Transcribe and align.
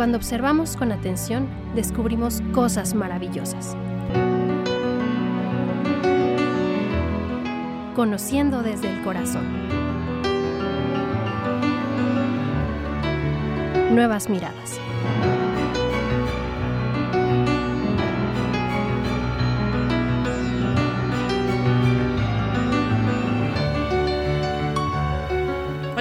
cuando 0.00 0.16
observamos 0.16 0.78
con 0.78 0.92
atención, 0.92 1.46
descubrimos 1.74 2.40
cosas 2.54 2.94
maravillosas. 2.94 3.76
Conociendo 7.94 8.62
desde 8.62 8.90
el 8.90 9.02
corazón. 9.02 9.44
Nuevas 13.94 14.30
miradas. 14.30 14.80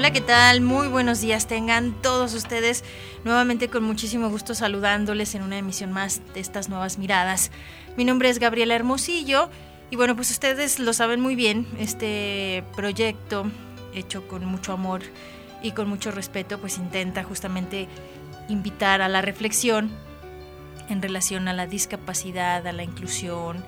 Hola, 0.09 0.19
¿qué 0.19 0.25
tal? 0.25 0.61
Muy 0.61 0.87
buenos 0.87 1.21
días 1.21 1.45
tengan 1.45 1.93
todos 2.01 2.33
ustedes. 2.33 2.83
Nuevamente 3.25 3.67
con 3.67 3.83
muchísimo 3.83 4.27
gusto 4.31 4.55
saludándoles 4.55 5.35
en 5.35 5.43
una 5.43 5.59
emisión 5.59 5.91
más 5.91 6.23
de 6.33 6.39
estas 6.39 6.67
nuevas 6.67 6.97
miradas. 6.97 7.51
Mi 7.95 8.05
nombre 8.05 8.27
es 8.29 8.39
Gabriela 8.39 8.73
Hermosillo 8.73 9.51
y 9.91 9.97
bueno, 9.97 10.15
pues 10.15 10.31
ustedes 10.31 10.79
lo 10.79 10.93
saben 10.93 11.19
muy 11.19 11.35
bien, 11.35 11.67
este 11.77 12.63
proyecto 12.75 13.51
hecho 13.93 14.27
con 14.27 14.45
mucho 14.45 14.73
amor 14.73 15.03
y 15.61 15.73
con 15.73 15.87
mucho 15.87 16.09
respeto, 16.09 16.59
pues 16.59 16.79
intenta 16.79 17.23
justamente 17.23 17.87
invitar 18.47 19.03
a 19.03 19.09
la 19.09 19.21
reflexión 19.21 19.91
en 20.89 21.03
relación 21.03 21.47
a 21.47 21.53
la 21.53 21.67
discapacidad, 21.67 22.65
a 22.65 22.71
la 22.71 22.81
inclusión, 22.81 23.63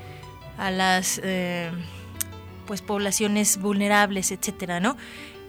a 0.57 0.71
las 0.71 1.21
eh, 1.23 1.69
pues 2.65 2.81
poblaciones 2.81 3.61
vulnerables, 3.61 4.31
etcétera, 4.31 4.79
¿no? 4.79 4.97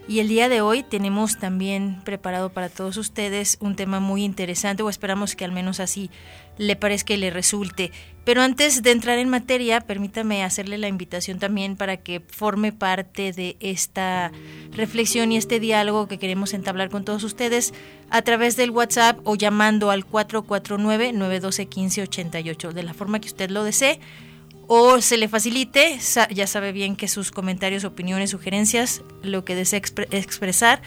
Y 0.09 0.19
el 0.19 0.27
día 0.29 0.49
de 0.49 0.61
hoy 0.61 0.83
tenemos 0.83 1.39
también 1.39 2.01
preparado 2.05 2.51
para 2.51 2.69
todos 2.69 2.97
ustedes 2.97 3.57
un 3.61 3.77
tema 3.77 4.01
muy 4.01 4.25
interesante, 4.25 4.83
o 4.83 4.91
esperamos 4.91 5.37
que 5.37 5.45
al 5.45 5.53
menos 5.53 5.79
así 5.79 6.11
le 6.59 6.75
parezca 6.75 7.15
y 7.15 7.19
le 7.19 7.31
resulte. 7.31 7.93
Pero 8.25 8.43
antes 8.43 8.83
de 8.83 8.91
entrar 8.91 9.19
en 9.19 9.29
materia, 9.29 9.81
permítame 9.81 10.43
hacerle 10.43 10.77
la 10.77 10.89
invitación 10.89 11.39
también 11.39 11.77
para 11.77 11.99
que 11.99 12.21
forme 12.21 12.73
parte 12.73 13.33
de 13.33 13.57
esta 13.61 14.33
reflexión 14.73 15.31
y 15.31 15.37
este 15.37 15.61
diálogo 15.61 16.09
que 16.09 16.19
queremos 16.19 16.53
entablar 16.53 16.91
con 16.91 17.05
todos 17.05 17.23
ustedes 17.23 17.73
a 18.11 18.23
través 18.23 18.57
del 18.57 18.73
WhatsApp 18.73 19.21
o 19.23 19.37
llamando 19.37 19.93
al 19.93 20.05
449-912-1588, 20.07 22.73
de 22.73 22.83
la 22.83 22.93
forma 22.93 23.21
que 23.21 23.29
usted 23.29 23.51
lo 23.51 23.63
desee 23.63 24.01
o 24.67 25.01
se 25.01 25.17
le 25.17 25.29
facilite, 25.29 25.99
ya 26.31 26.47
sabe 26.47 26.73
bien 26.73 26.97
que 26.97 27.09
sus 27.09 27.31
comentarios, 27.31 27.85
opiniones, 27.85 28.31
sugerencias, 28.31 29.03
lo 29.23 29.45
que 29.45 29.55
desee 29.55 29.83
expresar, 30.11 30.83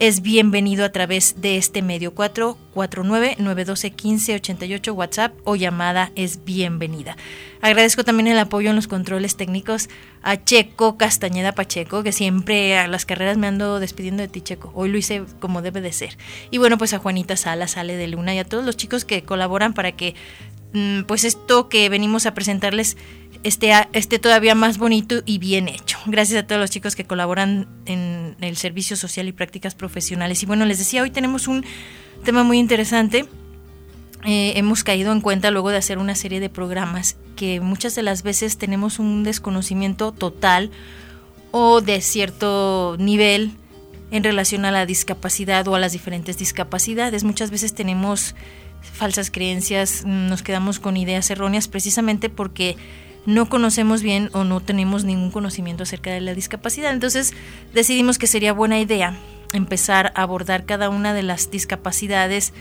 es 0.00 0.22
bienvenido 0.22 0.84
a 0.86 0.92
través 0.92 1.42
de 1.42 1.58
este 1.58 1.82
medio 1.82 2.14
449-912-1588 2.14 4.94
WhatsApp 4.94 5.34
o 5.44 5.56
llamada 5.56 6.10
es 6.14 6.42
bienvenida. 6.42 7.18
Agradezco 7.60 8.02
también 8.02 8.28
el 8.28 8.38
apoyo 8.38 8.70
en 8.70 8.76
los 8.76 8.88
controles 8.88 9.36
técnicos 9.36 9.90
a 10.22 10.42
Checo 10.42 10.96
Castañeda 10.96 11.52
Pacheco, 11.52 12.02
que 12.02 12.12
siempre 12.12 12.78
a 12.78 12.88
las 12.88 13.04
carreras 13.04 13.36
me 13.36 13.46
ando 13.46 13.78
despidiendo 13.78 14.22
de 14.22 14.28
ti, 14.28 14.40
Checo. 14.40 14.72
Hoy 14.74 14.88
lo 14.88 14.96
hice 14.96 15.24
como 15.38 15.60
debe 15.60 15.82
de 15.82 15.92
ser. 15.92 16.16
Y 16.50 16.56
bueno, 16.56 16.78
pues 16.78 16.94
a 16.94 16.98
Juanita 16.98 17.36
Sala, 17.36 17.68
Sale 17.68 17.98
de 17.98 18.08
Luna 18.08 18.34
y 18.34 18.38
a 18.38 18.44
todos 18.44 18.64
los 18.64 18.78
chicos 18.78 19.04
que 19.04 19.22
colaboran 19.22 19.74
para 19.74 19.92
que 19.92 20.14
mm, 20.72 21.02
pues 21.02 21.24
esto 21.24 21.68
que 21.68 21.90
venimos 21.90 22.24
a 22.24 22.32
presentarles 22.32 22.96
esté, 23.42 23.72
esté 23.92 24.18
todavía 24.18 24.54
más 24.54 24.78
bonito 24.78 25.22
y 25.24 25.38
bien 25.38 25.68
hecho. 25.68 25.98
Gracias 26.06 26.42
a 26.42 26.46
todos 26.46 26.60
los 26.60 26.70
chicos 26.70 26.96
que 26.96 27.04
colaboran 27.04 27.68
en 27.86 28.36
el 28.40 28.56
servicio 28.56 28.96
social 28.96 29.28
y 29.28 29.32
prácticas 29.32 29.74
profesionales. 29.74 30.42
Y 30.42 30.46
bueno, 30.46 30.64
les 30.64 30.78
decía, 30.78 31.02
hoy 31.02 31.10
tenemos 31.10 31.48
un 31.48 31.64
tema 32.24 32.42
muy 32.42 32.58
interesante. 32.58 33.26
Eh, 34.24 34.52
hemos 34.56 34.84
caído 34.84 35.12
en 35.12 35.22
cuenta 35.22 35.50
luego 35.50 35.70
de 35.70 35.78
hacer 35.78 35.98
una 35.98 36.14
serie 36.14 36.40
de 36.40 36.50
programas 36.50 37.16
que 37.36 37.60
muchas 37.60 37.94
de 37.94 38.02
las 38.02 38.22
veces 38.22 38.58
tenemos 38.58 38.98
un 38.98 39.24
desconocimiento 39.24 40.12
total 40.12 40.70
o 41.52 41.80
de 41.80 42.02
cierto 42.02 42.96
nivel 42.98 43.52
en 44.10 44.22
relación 44.24 44.64
a 44.66 44.70
la 44.70 44.84
discapacidad 44.84 45.66
o 45.68 45.74
a 45.74 45.78
las 45.78 45.92
diferentes 45.92 46.36
discapacidades. 46.36 47.24
Muchas 47.24 47.50
veces 47.50 47.74
tenemos 47.74 48.34
falsas 48.82 49.30
creencias, 49.30 50.04
nos 50.04 50.42
quedamos 50.42 50.80
con 50.80 50.96
ideas 50.96 51.30
erróneas 51.30 51.68
precisamente 51.68 52.28
porque 52.28 52.76
no 53.26 53.48
conocemos 53.48 54.02
bien 54.02 54.30
o 54.32 54.44
no 54.44 54.60
tenemos 54.60 55.04
ningún 55.04 55.30
conocimiento 55.30 55.82
acerca 55.82 56.10
de 56.10 56.20
la 56.20 56.34
discapacidad. 56.34 56.92
Entonces 56.92 57.34
decidimos 57.74 58.18
que 58.18 58.26
sería 58.26 58.52
buena 58.52 58.78
idea 58.78 59.16
empezar 59.52 60.12
a 60.14 60.22
abordar 60.22 60.64
cada 60.64 60.88
una 60.88 61.14
de 61.14 61.22
las 61.22 61.50
discapacidades 61.50 62.52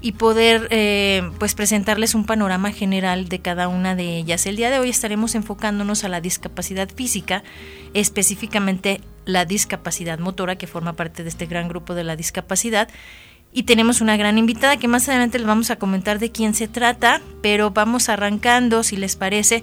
y 0.00 0.12
poder 0.12 0.66
eh, 0.70 1.22
pues 1.38 1.54
presentarles 1.54 2.16
un 2.16 2.26
panorama 2.26 2.72
general 2.72 3.28
de 3.28 3.38
cada 3.38 3.68
una 3.68 3.94
de 3.94 4.16
ellas. 4.16 4.44
El 4.46 4.56
día 4.56 4.70
de 4.70 4.80
hoy 4.80 4.90
estaremos 4.90 5.36
enfocándonos 5.36 6.02
a 6.02 6.08
la 6.08 6.20
discapacidad 6.20 6.88
física, 6.90 7.44
específicamente 7.94 9.00
la 9.24 9.44
discapacidad 9.44 10.18
motora 10.18 10.56
que 10.56 10.66
forma 10.66 10.94
parte 10.94 11.22
de 11.22 11.28
este 11.28 11.46
gran 11.46 11.68
grupo 11.68 11.94
de 11.94 12.02
la 12.02 12.16
discapacidad. 12.16 12.88
Y 13.52 13.64
tenemos 13.64 14.00
una 14.00 14.16
gran 14.16 14.38
invitada 14.38 14.78
que 14.78 14.88
más 14.88 15.08
adelante 15.08 15.38
les 15.38 15.46
vamos 15.46 15.70
a 15.70 15.76
comentar 15.76 16.18
de 16.18 16.30
quién 16.30 16.54
se 16.54 16.68
trata, 16.68 17.20
pero 17.42 17.70
vamos 17.70 18.08
arrancando, 18.08 18.82
si 18.82 18.96
les 18.96 19.16
parece, 19.16 19.62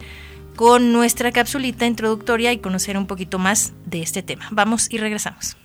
con 0.56 0.92
nuestra 0.92 1.32
capsulita 1.32 1.86
introductoria 1.86 2.52
y 2.52 2.60
conocer 2.60 2.98
un 2.98 3.08
poquito 3.08 3.40
más 3.40 3.74
de 3.86 4.02
este 4.02 4.22
tema. 4.22 4.48
Vamos 4.52 4.88
y 4.92 4.98
regresamos. 4.98 5.58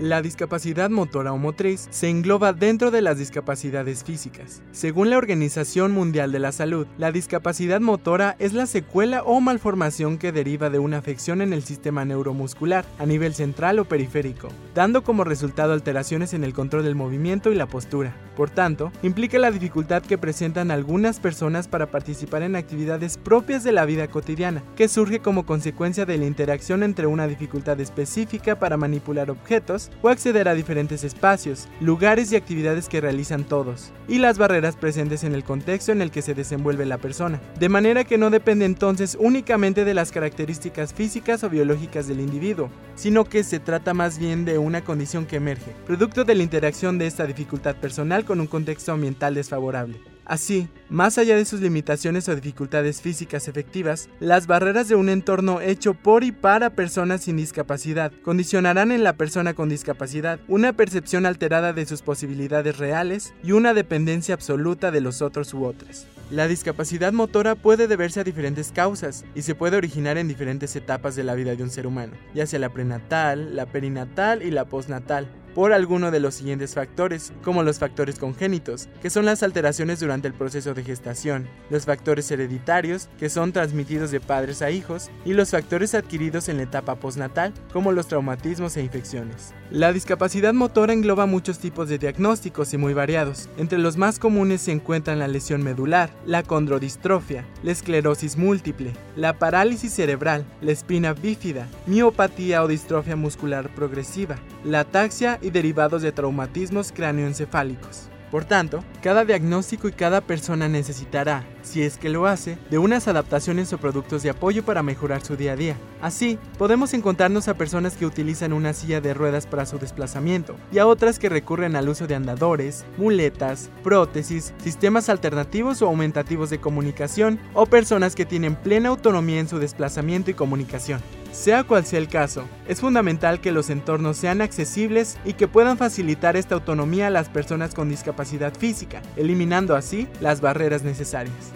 La 0.00 0.22
discapacidad 0.22 0.88
motora 0.88 1.30
o 1.30 1.36
motriz 1.36 1.86
se 1.90 2.08
engloba 2.08 2.54
dentro 2.54 2.90
de 2.90 3.02
las 3.02 3.18
discapacidades 3.18 4.02
físicas. 4.02 4.62
Según 4.72 5.10
la 5.10 5.18
Organización 5.18 5.92
Mundial 5.92 6.32
de 6.32 6.38
la 6.38 6.52
Salud, 6.52 6.86
la 6.96 7.12
discapacidad 7.12 7.82
motora 7.82 8.34
es 8.38 8.54
la 8.54 8.64
secuela 8.64 9.22
o 9.22 9.42
malformación 9.42 10.16
que 10.16 10.32
deriva 10.32 10.70
de 10.70 10.78
una 10.78 10.96
afección 10.96 11.42
en 11.42 11.52
el 11.52 11.62
sistema 11.62 12.06
neuromuscular 12.06 12.86
a 12.98 13.04
nivel 13.04 13.34
central 13.34 13.78
o 13.78 13.84
periférico, 13.84 14.48
dando 14.74 15.04
como 15.04 15.22
resultado 15.22 15.74
alteraciones 15.74 16.32
en 16.32 16.44
el 16.44 16.54
control 16.54 16.84
del 16.84 16.94
movimiento 16.94 17.52
y 17.52 17.54
la 17.54 17.66
postura. 17.66 18.16
Por 18.38 18.48
tanto, 18.48 18.90
implica 19.02 19.38
la 19.38 19.50
dificultad 19.50 20.02
que 20.02 20.16
presentan 20.16 20.70
algunas 20.70 21.20
personas 21.20 21.68
para 21.68 21.90
participar 21.90 22.40
en 22.40 22.56
actividades 22.56 23.18
propias 23.18 23.64
de 23.64 23.72
la 23.72 23.84
vida 23.84 24.08
cotidiana, 24.08 24.62
que 24.76 24.88
surge 24.88 25.18
como 25.18 25.44
consecuencia 25.44 26.06
de 26.06 26.16
la 26.16 26.24
interacción 26.24 26.82
entre 26.82 27.06
una 27.06 27.26
dificultad 27.26 27.78
específica 27.80 28.58
para 28.58 28.78
manipular 28.78 29.30
objetos 29.30 29.89
o 30.02 30.08
acceder 30.08 30.48
a 30.48 30.54
diferentes 30.54 31.04
espacios, 31.04 31.68
lugares 31.80 32.32
y 32.32 32.36
actividades 32.36 32.88
que 32.88 33.00
realizan 33.00 33.44
todos, 33.44 33.92
y 34.08 34.18
las 34.18 34.38
barreras 34.38 34.76
presentes 34.76 35.24
en 35.24 35.34
el 35.34 35.44
contexto 35.44 35.92
en 35.92 36.02
el 36.02 36.10
que 36.10 36.22
se 36.22 36.34
desenvuelve 36.34 36.86
la 36.86 36.98
persona, 36.98 37.40
de 37.58 37.68
manera 37.68 38.04
que 38.04 38.18
no 38.18 38.30
depende 38.30 38.64
entonces 38.64 39.16
únicamente 39.20 39.84
de 39.84 39.94
las 39.94 40.12
características 40.12 40.94
físicas 40.94 41.44
o 41.44 41.50
biológicas 41.50 42.08
del 42.08 42.20
individuo, 42.20 42.70
sino 42.94 43.24
que 43.24 43.44
se 43.44 43.60
trata 43.60 43.94
más 43.94 44.18
bien 44.18 44.44
de 44.44 44.58
una 44.58 44.82
condición 44.82 45.26
que 45.26 45.36
emerge, 45.36 45.74
producto 45.86 46.24
de 46.24 46.34
la 46.34 46.42
interacción 46.42 46.98
de 46.98 47.06
esta 47.06 47.26
dificultad 47.26 47.76
personal 47.76 48.24
con 48.24 48.40
un 48.40 48.46
contexto 48.46 48.92
ambiental 48.92 49.34
desfavorable. 49.34 50.09
Así, 50.30 50.68
más 50.88 51.18
allá 51.18 51.34
de 51.34 51.44
sus 51.44 51.60
limitaciones 51.60 52.28
o 52.28 52.36
dificultades 52.36 53.00
físicas 53.00 53.48
efectivas, 53.48 54.08
las 54.20 54.46
barreras 54.46 54.86
de 54.86 54.94
un 54.94 55.08
entorno 55.08 55.60
hecho 55.60 55.92
por 55.92 56.22
y 56.22 56.30
para 56.30 56.70
personas 56.70 57.22
sin 57.22 57.36
discapacidad 57.36 58.12
condicionarán 58.22 58.92
en 58.92 59.02
la 59.02 59.14
persona 59.14 59.54
con 59.54 59.68
discapacidad 59.68 60.38
una 60.46 60.72
percepción 60.72 61.26
alterada 61.26 61.72
de 61.72 61.84
sus 61.84 62.02
posibilidades 62.02 62.78
reales 62.78 63.34
y 63.42 63.50
una 63.50 63.74
dependencia 63.74 64.32
absoluta 64.32 64.92
de 64.92 65.00
los 65.00 65.20
otros 65.20 65.52
u 65.52 65.64
otras. 65.64 66.06
La 66.30 66.46
discapacidad 66.46 67.12
motora 67.12 67.56
puede 67.56 67.88
deberse 67.88 68.20
a 68.20 68.24
diferentes 68.24 68.70
causas 68.70 69.24
y 69.34 69.42
se 69.42 69.56
puede 69.56 69.76
originar 69.76 70.16
en 70.16 70.28
diferentes 70.28 70.76
etapas 70.76 71.16
de 71.16 71.24
la 71.24 71.34
vida 71.34 71.56
de 71.56 71.64
un 71.64 71.70
ser 71.70 71.88
humano, 71.88 72.12
ya 72.36 72.46
sea 72.46 72.60
la 72.60 72.68
prenatal, 72.68 73.56
la 73.56 73.66
perinatal 73.66 74.44
y 74.44 74.52
la 74.52 74.66
postnatal, 74.66 75.26
por 75.54 75.72
alguno 75.72 76.10
de 76.10 76.20
los 76.20 76.34
siguientes 76.34 76.74
factores, 76.74 77.32
como 77.42 77.62
los 77.62 77.78
factores 77.78 78.18
congénitos, 78.18 78.88
que 79.02 79.10
son 79.10 79.24
las 79.24 79.42
alteraciones 79.42 80.00
durante 80.00 80.28
el 80.28 80.34
proceso 80.34 80.74
de 80.74 80.84
gestación, 80.84 81.48
los 81.70 81.84
factores 81.84 82.30
hereditarios, 82.30 83.08
que 83.18 83.28
son 83.28 83.52
transmitidos 83.52 84.10
de 84.10 84.20
padres 84.20 84.62
a 84.62 84.70
hijos, 84.70 85.10
y 85.24 85.32
los 85.32 85.50
factores 85.50 85.94
adquiridos 85.94 86.48
en 86.48 86.56
la 86.58 86.64
etapa 86.64 86.96
postnatal, 86.96 87.52
como 87.72 87.92
los 87.92 88.08
traumatismos 88.08 88.76
e 88.76 88.82
infecciones. 88.82 89.54
La 89.70 89.92
discapacidad 89.92 90.52
motora 90.52 90.92
engloba 90.92 91.26
muchos 91.26 91.60
tipos 91.60 91.88
de 91.88 91.98
diagnósticos 91.98 92.74
y 92.74 92.76
muy 92.76 92.92
variados. 92.92 93.48
Entre 93.56 93.78
los 93.78 93.96
más 93.96 94.18
comunes 94.18 94.62
se 94.62 94.72
encuentran 94.72 95.20
la 95.20 95.28
lesión 95.28 95.62
medular, 95.62 96.10
la 96.26 96.42
condrodistrofia, 96.42 97.44
la 97.62 97.70
esclerosis 97.70 98.36
múltiple, 98.36 98.92
la 99.14 99.38
parálisis 99.38 99.92
cerebral, 99.92 100.44
la 100.60 100.72
espina 100.72 101.12
bífida, 101.12 101.68
miopatía 101.86 102.64
o 102.64 102.68
distrofia 102.68 103.14
muscular 103.14 103.72
progresiva, 103.74 104.36
la 104.64 104.80
ataxia 104.80 105.38
y 105.42 105.50
derivados 105.50 106.02
de 106.02 106.12
traumatismos 106.12 106.92
cráneoencefálicos. 106.92 108.10
Por 108.30 108.44
tanto, 108.44 108.84
cada 109.02 109.24
diagnóstico 109.24 109.88
y 109.88 109.92
cada 109.92 110.20
persona 110.20 110.68
necesitará, 110.68 111.44
si 111.62 111.82
es 111.82 111.98
que 111.98 112.08
lo 112.08 112.26
hace, 112.26 112.58
de 112.70 112.78
unas 112.78 113.08
adaptaciones 113.08 113.72
o 113.72 113.78
productos 113.78 114.22
de 114.22 114.30
apoyo 114.30 114.64
para 114.64 114.84
mejorar 114.84 115.24
su 115.24 115.36
día 115.36 115.52
a 115.52 115.56
día. 115.56 115.76
Así, 116.00 116.38
podemos 116.56 116.94
encontrarnos 116.94 117.48
a 117.48 117.54
personas 117.54 117.96
que 117.96 118.06
utilizan 118.06 118.52
una 118.52 118.72
silla 118.72 119.00
de 119.00 119.14
ruedas 119.14 119.48
para 119.48 119.66
su 119.66 119.78
desplazamiento 119.78 120.54
y 120.70 120.78
a 120.78 120.86
otras 120.86 121.18
que 121.18 121.28
recurren 121.28 121.74
al 121.74 121.88
uso 121.88 122.06
de 122.06 122.14
andadores, 122.14 122.84
muletas, 122.96 123.68
prótesis, 123.82 124.54
sistemas 124.62 125.08
alternativos 125.08 125.82
o 125.82 125.86
aumentativos 125.86 126.50
de 126.50 126.60
comunicación 126.60 127.40
o 127.52 127.66
personas 127.66 128.14
que 128.14 128.26
tienen 128.26 128.54
plena 128.54 128.90
autonomía 128.90 129.40
en 129.40 129.48
su 129.48 129.58
desplazamiento 129.58 130.30
y 130.30 130.34
comunicación. 130.34 131.00
Sea 131.32 131.64
cual 131.64 131.86
sea 131.86 132.00
el 132.00 132.08
caso, 132.08 132.44
es 132.66 132.80
fundamental 132.80 133.40
que 133.40 133.52
los 133.52 133.70
entornos 133.70 134.16
sean 134.16 134.40
accesibles 134.40 135.16
y 135.24 135.34
que 135.34 135.48
puedan 135.48 135.78
facilitar 135.78 136.36
esta 136.36 136.56
autonomía 136.56 137.06
a 137.06 137.10
las 137.10 137.28
personas 137.28 137.74
con 137.74 137.88
discapacidad 137.88 138.52
física, 138.52 139.00
eliminando 139.16 139.76
así 139.76 140.08
las 140.20 140.40
barreras 140.40 140.82
necesarias. 140.82 141.52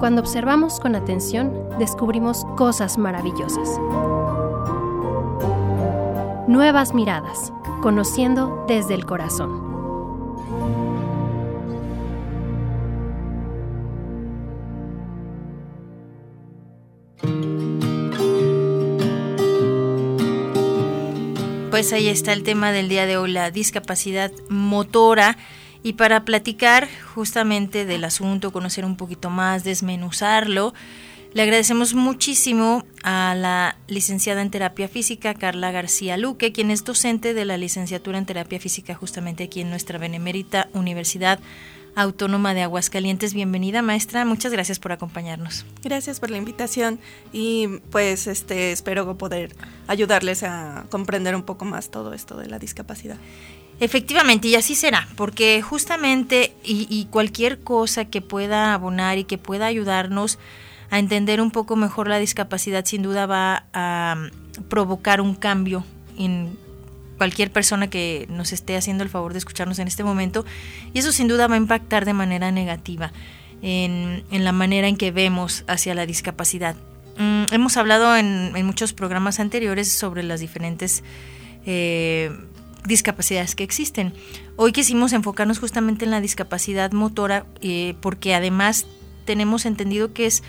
Cuando 0.00 0.20
observamos 0.20 0.80
con 0.80 0.96
atención, 0.96 1.68
descubrimos 1.78 2.44
cosas 2.56 2.98
maravillosas. 2.98 3.78
Nuevas 6.52 6.92
miradas, 6.92 7.50
conociendo 7.80 8.66
desde 8.68 8.92
el 8.92 9.06
corazón. 9.06 9.72
Pues 21.70 21.94
ahí 21.94 22.08
está 22.08 22.34
el 22.34 22.42
tema 22.42 22.70
del 22.70 22.90
día 22.90 23.06
de 23.06 23.16
hoy, 23.16 23.32
la 23.32 23.50
discapacidad 23.50 24.30
motora. 24.50 25.38
Y 25.82 25.94
para 25.94 26.26
platicar 26.26 26.86
justamente 27.14 27.86
del 27.86 28.04
asunto, 28.04 28.52
conocer 28.52 28.84
un 28.84 28.98
poquito 28.98 29.30
más, 29.30 29.64
desmenuzarlo, 29.64 30.74
le 31.34 31.42
agradecemos 31.42 31.94
muchísimo 31.94 32.84
a 33.02 33.34
la 33.34 33.76
licenciada 33.88 34.42
en 34.42 34.50
terapia 34.50 34.88
física 34.88 35.34
Carla 35.34 35.70
García 35.70 36.16
Luque, 36.16 36.52
quien 36.52 36.70
es 36.70 36.84
docente 36.84 37.34
de 37.34 37.44
la 37.44 37.56
licenciatura 37.56 38.18
en 38.18 38.26
terapia 38.26 38.60
física 38.60 38.94
justamente 38.94 39.44
aquí 39.44 39.60
en 39.60 39.70
nuestra 39.70 39.98
benemérita 39.98 40.68
Universidad 40.74 41.40
Autónoma 41.94 42.54
de 42.54 42.62
Aguascalientes. 42.62 43.34
Bienvenida, 43.34 43.82
maestra. 43.82 44.24
Muchas 44.24 44.52
gracias 44.52 44.78
por 44.78 44.92
acompañarnos. 44.92 45.66
Gracias 45.82 46.20
por 46.20 46.30
la 46.30 46.38
invitación 46.38 46.98
y 47.32 47.80
pues 47.90 48.26
este 48.26 48.72
espero 48.72 49.16
poder 49.16 49.54
ayudarles 49.86 50.42
a 50.42 50.84
comprender 50.90 51.34
un 51.34 51.42
poco 51.42 51.64
más 51.64 51.90
todo 51.90 52.14
esto 52.14 52.36
de 52.36 52.48
la 52.48 52.58
discapacidad. 52.58 53.16
Efectivamente, 53.80 54.48
y 54.48 54.54
así 54.54 54.74
será, 54.74 55.08
porque 55.16 55.60
justamente 55.60 56.54
y, 56.62 57.06
cualquier 57.10 57.60
cosa 57.60 58.04
que 58.04 58.20
pueda 58.20 58.74
abonar 58.74 59.18
y 59.18 59.24
que 59.24 59.38
pueda 59.38 59.66
ayudarnos 59.66 60.38
a 60.92 60.98
entender 60.98 61.40
un 61.40 61.50
poco 61.50 61.74
mejor 61.74 62.06
la 62.06 62.18
discapacidad, 62.18 62.84
sin 62.84 63.02
duda 63.02 63.24
va 63.24 63.64
a 63.72 64.14
mm, 64.14 64.64
provocar 64.64 65.22
un 65.22 65.34
cambio 65.34 65.84
en 66.18 66.58
cualquier 67.16 67.50
persona 67.50 67.88
que 67.88 68.26
nos 68.28 68.52
esté 68.52 68.76
haciendo 68.76 69.02
el 69.02 69.08
favor 69.08 69.32
de 69.32 69.38
escucharnos 69.38 69.78
en 69.78 69.88
este 69.88 70.04
momento, 70.04 70.44
y 70.92 70.98
eso 70.98 71.10
sin 71.10 71.28
duda 71.28 71.48
va 71.48 71.54
a 71.54 71.56
impactar 71.56 72.04
de 72.04 72.12
manera 72.12 72.52
negativa 72.52 73.10
en, 73.62 74.22
la 74.30 74.52
manera 74.52 74.86
en 74.86 74.98
que 74.98 75.12
vemos 75.12 75.64
hacia 75.66 75.94
la 75.94 76.04
discapacidad. 76.04 76.76
Mm, 77.16 77.44
hemos 77.52 77.78
hablado 77.78 78.14
en, 78.14 78.52
muchos 78.66 78.92
programas 78.92 79.40
anteriores 79.40 79.90
sobre 79.90 80.22
las 80.22 80.40
diferentes 80.40 81.02
eh, 81.64 82.30
discapacidades 82.84 83.54
que 83.54 83.64
existen. 83.64 84.12
Hoy 84.56 84.72
quisimos 84.72 85.14
enfocarnos 85.14 85.58
justamente 85.58 86.04
en 86.04 86.10
la 86.10 86.20
discapacidad 86.20 86.92
motora 86.92 87.46
eh, 87.62 87.94
porque 88.02 88.34
además 88.34 88.84
tenemos 89.24 89.64
entendido 89.64 90.12
que 90.12 90.26
es 90.26 90.42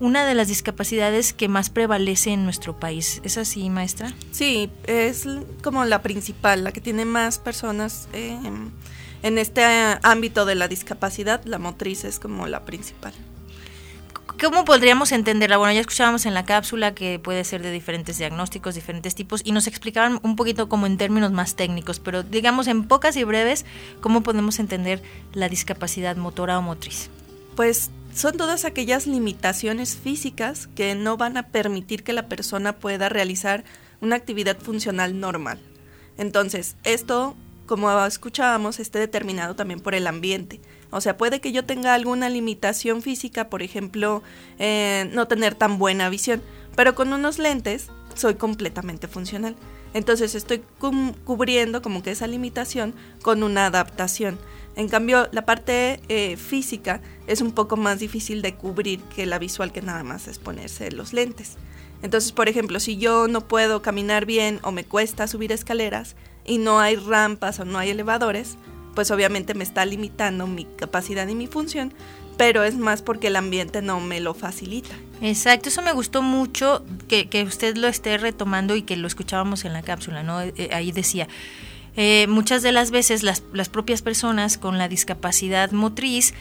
una 0.00 0.26
de 0.26 0.34
las 0.34 0.48
discapacidades 0.48 1.32
que 1.32 1.48
más 1.48 1.70
prevalece 1.70 2.30
en 2.30 2.44
nuestro 2.44 2.78
país. 2.78 3.20
¿Es 3.24 3.38
así, 3.38 3.68
maestra? 3.70 4.12
Sí, 4.30 4.70
es 4.84 5.26
como 5.62 5.84
la 5.84 6.02
principal, 6.02 6.64
la 6.64 6.72
que 6.72 6.80
tiene 6.80 7.04
más 7.04 7.38
personas 7.38 8.08
eh, 8.12 8.38
en 9.22 9.38
este 9.38 9.64
ámbito 10.02 10.44
de 10.44 10.54
la 10.54 10.68
discapacidad. 10.68 11.44
La 11.44 11.58
motriz 11.58 12.04
es 12.04 12.18
como 12.18 12.46
la 12.46 12.64
principal. 12.64 13.12
¿Cómo 14.40 14.64
podríamos 14.64 15.10
entenderla? 15.10 15.56
Bueno, 15.56 15.72
ya 15.72 15.80
escuchábamos 15.80 16.24
en 16.24 16.32
la 16.32 16.44
cápsula 16.44 16.94
que 16.94 17.18
puede 17.18 17.42
ser 17.42 17.60
de 17.60 17.72
diferentes 17.72 18.18
diagnósticos, 18.18 18.76
diferentes 18.76 19.16
tipos, 19.16 19.40
y 19.44 19.50
nos 19.50 19.66
explicaban 19.66 20.20
un 20.22 20.36
poquito 20.36 20.68
como 20.68 20.86
en 20.86 20.96
términos 20.96 21.32
más 21.32 21.56
técnicos, 21.56 21.98
pero 21.98 22.22
digamos 22.22 22.68
en 22.68 22.84
pocas 22.84 23.16
y 23.16 23.24
breves, 23.24 23.66
¿cómo 24.00 24.22
podemos 24.22 24.60
entender 24.60 25.02
la 25.32 25.48
discapacidad 25.48 26.16
motora 26.16 26.56
o 26.56 26.62
motriz? 26.62 27.10
Pues 27.56 27.90
son 28.14 28.36
todas 28.36 28.64
aquellas 28.64 29.06
limitaciones 29.06 29.96
físicas 29.96 30.68
que 30.74 30.94
no 30.94 31.16
van 31.16 31.36
a 31.36 31.48
permitir 31.48 32.02
que 32.02 32.12
la 32.12 32.28
persona 32.28 32.74
pueda 32.74 33.08
realizar 33.08 33.64
una 34.00 34.16
actividad 34.16 34.58
funcional 34.58 35.20
normal. 35.20 35.58
Entonces, 36.16 36.76
esto, 36.84 37.36
como 37.66 37.90
escuchábamos, 38.04 38.80
esté 38.80 38.98
determinado 38.98 39.54
también 39.54 39.80
por 39.80 39.94
el 39.94 40.06
ambiente. 40.06 40.60
O 40.90 41.00
sea, 41.00 41.16
puede 41.16 41.40
que 41.40 41.52
yo 41.52 41.64
tenga 41.64 41.94
alguna 41.94 42.28
limitación 42.30 43.02
física, 43.02 43.48
por 43.50 43.62
ejemplo, 43.62 44.22
eh, 44.58 45.08
no 45.12 45.28
tener 45.28 45.54
tan 45.54 45.78
buena 45.78 46.08
visión, 46.08 46.42
pero 46.74 46.94
con 46.94 47.12
unos 47.12 47.38
lentes 47.38 47.90
soy 48.14 48.34
completamente 48.34 49.06
funcional. 49.06 49.54
Entonces 49.94 50.34
estoy 50.34 50.62
cubriendo 51.24 51.82
como 51.82 52.02
que 52.02 52.10
esa 52.10 52.26
limitación 52.26 52.94
con 53.22 53.42
una 53.42 53.66
adaptación. 53.66 54.38
En 54.78 54.88
cambio, 54.88 55.28
la 55.32 55.44
parte 55.44 55.98
eh, 56.08 56.36
física 56.36 57.00
es 57.26 57.40
un 57.40 57.50
poco 57.50 57.76
más 57.76 57.98
difícil 57.98 58.42
de 58.42 58.54
cubrir 58.54 59.00
que 59.14 59.26
la 59.26 59.40
visual, 59.40 59.72
que 59.72 59.82
nada 59.82 60.04
más 60.04 60.28
es 60.28 60.38
ponerse 60.38 60.92
los 60.92 61.12
lentes. 61.12 61.56
Entonces, 62.00 62.30
por 62.30 62.48
ejemplo, 62.48 62.78
si 62.78 62.96
yo 62.96 63.26
no 63.26 63.40
puedo 63.40 63.82
caminar 63.82 64.24
bien 64.24 64.60
o 64.62 64.70
me 64.70 64.84
cuesta 64.84 65.26
subir 65.26 65.50
escaleras 65.50 66.14
y 66.44 66.58
no 66.58 66.78
hay 66.78 66.94
rampas 66.94 67.58
o 67.58 67.64
no 67.64 67.76
hay 67.76 67.90
elevadores, 67.90 68.56
pues 68.94 69.10
obviamente 69.10 69.52
me 69.52 69.64
está 69.64 69.84
limitando 69.84 70.46
mi 70.46 70.64
capacidad 70.64 71.26
y 71.26 71.34
mi 71.34 71.48
función, 71.48 71.92
pero 72.36 72.62
es 72.62 72.76
más 72.76 73.02
porque 73.02 73.26
el 73.26 73.36
ambiente 73.36 73.82
no 73.82 73.98
me 73.98 74.20
lo 74.20 74.32
facilita. 74.32 74.94
Exacto, 75.20 75.70
eso 75.70 75.82
me 75.82 75.90
gustó 75.90 76.22
mucho 76.22 76.84
que, 77.08 77.42
usted 77.42 77.76
lo 77.76 77.88
esté 77.88 78.16
retomando 78.16 78.76
y 78.76 78.82
que 78.82 78.96
lo 78.96 79.08
escuchábamos 79.08 79.64
en 79.64 79.72
la 79.72 79.82
cápsula, 79.82 80.22
¿no? 80.22 80.40
Eh, 80.40 80.70
ahí 80.72 80.92
decía, 80.92 81.26
eh, 82.00 82.26
muchas 82.28 82.62
de 82.62 82.70
las 82.70 82.92
veces 82.92 83.24
las, 83.24 83.42
las, 83.52 83.68
propias 83.68 84.02
personas 84.02 84.56
con 84.56 84.78
la 84.78 84.88
discapacidad 84.88 85.72
motriz 85.72 86.32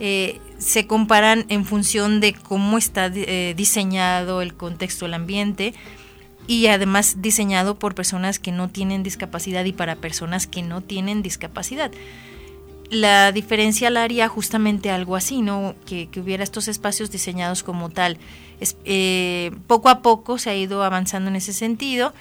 eh, 0.00 0.40
se 0.58 0.86
comparan 0.86 1.44
en 1.50 1.66
función 1.66 2.20
de 2.20 2.32
cómo 2.32 2.78
está 2.78 3.10
diseñado 3.10 4.40
el 4.40 4.54
contexto, 4.54 5.04
el 5.04 5.12
ambiente, 5.12 5.74
y 6.46 6.68
además 6.68 7.16
diseñado 7.20 7.78
por 7.78 7.94
personas 7.94 8.38
que 8.38 8.50
no 8.50 8.68
tienen 8.68 9.02
discapacidad 9.02 9.64
y 9.66 9.72
para 9.72 9.96
personas 9.96 10.46
que 10.46 10.62
no 10.62 10.80
tienen 10.80 11.22
discapacidad. 11.22 11.92
La 12.90 13.32
diferencia 13.32 13.90
la 13.90 14.02
haría 14.02 14.28
justamente 14.28 14.90
algo 14.90 15.16
así, 15.16 15.42
¿no? 15.42 15.74
Que, 15.86 16.08
hubiera 16.16 16.44
estos 16.44 16.68
espacios 16.68 17.10
diseñados 17.10 17.62
como 17.62 17.90
tal. 17.90 18.18
Eh, 18.84 19.52
poco 19.66 19.88
a 19.88 20.00
poco 20.00 20.38
se 20.38 20.50
ha 20.50 20.56
ido 20.56 20.82
avanzando 20.82 21.28
en 21.28 21.36
ese 21.36 21.52
sentido 21.52 22.14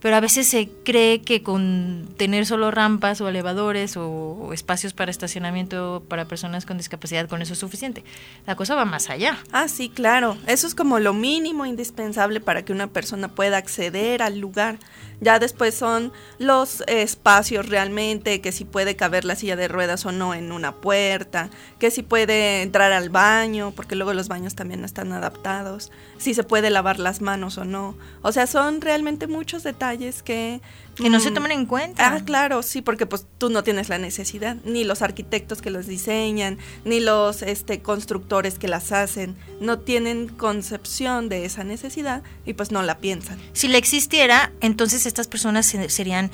pero 0.00 0.16
a 0.16 0.20
veces 0.20 0.46
se 0.46 0.70
cree 0.84 1.20
que 1.20 1.42
con 1.42 2.08
tener 2.16 2.46
solo 2.46 2.70
rampas 2.70 3.20
o 3.20 3.28
elevadores 3.28 3.96
o, 3.96 4.50
espacios 4.52 4.92
para 4.92 5.10
estacionamiento 5.10 6.02
para 6.08 6.24
personas 6.24 6.66
con 6.66 6.76
discapacidad, 6.76 7.28
con 7.28 7.42
eso 7.42 7.52
es 7.52 7.58
suficiente. 7.58 8.02
La 8.46 8.56
cosa 8.56 8.74
va 8.74 8.84
más 8.84 9.10
allá. 9.10 9.38
Ah, 9.52 9.68
sí, 9.68 9.90
claro. 9.90 10.36
Eso 10.46 10.66
es 10.66 10.74
como 10.74 10.98
lo 10.98 11.12
mínimo 11.12 11.66
indispensable 11.66 12.40
para 12.40 12.64
que 12.64 12.72
una 12.72 12.88
persona 12.88 13.28
pueda 13.28 13.58
acceder 13.58 14.22
al 14.22 14.38
lugar. 14.38 14.78
Ya 15.20 15.38
después 15.38 15.74
son 15.74 16.12
los 16.38 16.82
espacios 16.86 17.68
realmente, 17.68 18.40
que 18.40 18.52
si 18.52 18.64
puede 18.64 18.96
caber 18.96 19.26
la 19.26 19.36
silla 19.36 19.54
de 19.54 19.68
ruedas 19.68 20.06
o 20.06 20.12
no 20.12 20.32
en 20.32 20.50
una 20.50 20.76
puerta, 20.76 21.50
que 21.78 21.90
si 21.90 22.02
puede 22.02 22.62
entrar 22.62 22.92
al 22.92 23.10
baño, 23.10 23.72
porque 23.76 23.96
luego 23.96 24.14
los 24.14 24.28
baños 24.28 24.54
también 24.54 24.82
están 24.82 25.12
adaptados, 25.12 25.92
si 26.20 26.34
se 26.34 26.44
puede 26.44 26.70
lavar 26.70 26.98
las 26.98 27.20
manos 27.20 27.58
o 27.58 27.64
no. 27.64 27.96
O 28.22 28.30
sea, 28.30 28.46
son 28.46 28.80
realmente 28.80 29.26
muchos 29.26 29.62
detalles 29.62 30.22
que 30.22 30.60
que 31.00 31.10
no 31.10 31.20
se 31.20 31.30
mm. 31.30 31.34
tomen 31.34 31.52
en 31.52 31.66
cuenta. 31.66 32.14
Ah, 32.14 32.24
claro, 32.24 32.62
sí, 32.62 32.82
porque 32.82 33.06
pues 33.06 33.26
tú 33.38 33.48
no 33.48 33.62
tienes 33.62 33.88
la 33.88 33.98
necesidad, 33.98 34.56
ni 34.64 34.84
los 34.84 35.02
arquitectos 35.02 35.62
que 35.62 35.70
los 35.70 35.86
diseñan, 35.86 36.58
ni 36.84 37.00
los 37.00 37.42
este, 37.42 37.80
constructores 37.80 38.58
que 38.58 38.68
las 38.68 38.92
hacen, 38.92 39.36
no 39.60 39.78
tienen 39.78 40.28
concepción 40.28 41.28
de 41.28 41.44
esa 41.44 41.64
necesidad 41.64 42.22
y 42.44 42.52
pues 42.52 42.70
no 42.70 42.82
la 42.82 42.98
piensan. 42.98 43.38
Si 43.52 43.68
la 43.68 43.78
existiera, 43.78 44.52
entonces 44.60 45.06
estas 45.06 45.26
personas 45.26 45.66
serían 45.88 46.30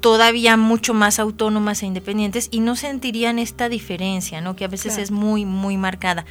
todavía 0.00 0.56
mucho 0.56 0.94
más 0.94 1.18
autónomas 1.18 1.82
e 1.82 1.86
independientes 1.86 2.48
y 2.50 2.60
no 2.60 2.74
sentirían 2.74 3.38
esta 3.38 3.68
diferencia, 3.68 4.40
¿no? 4.40 4.56
Que 4.56 4.64
a 4.64 4.68
veces 4.68 4.96
es 4.96 5.10
muy, 5.10 5.44
muy 5.44 5.76
marcada. 5.76 6.24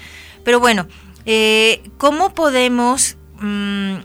Pero 0.44 0.60
bueno, 0.60 0.88
eh, 1.26 1.82
¿cómo 1.98 2.34
podemos, 2.34 3.18
mm, 3.40 3.96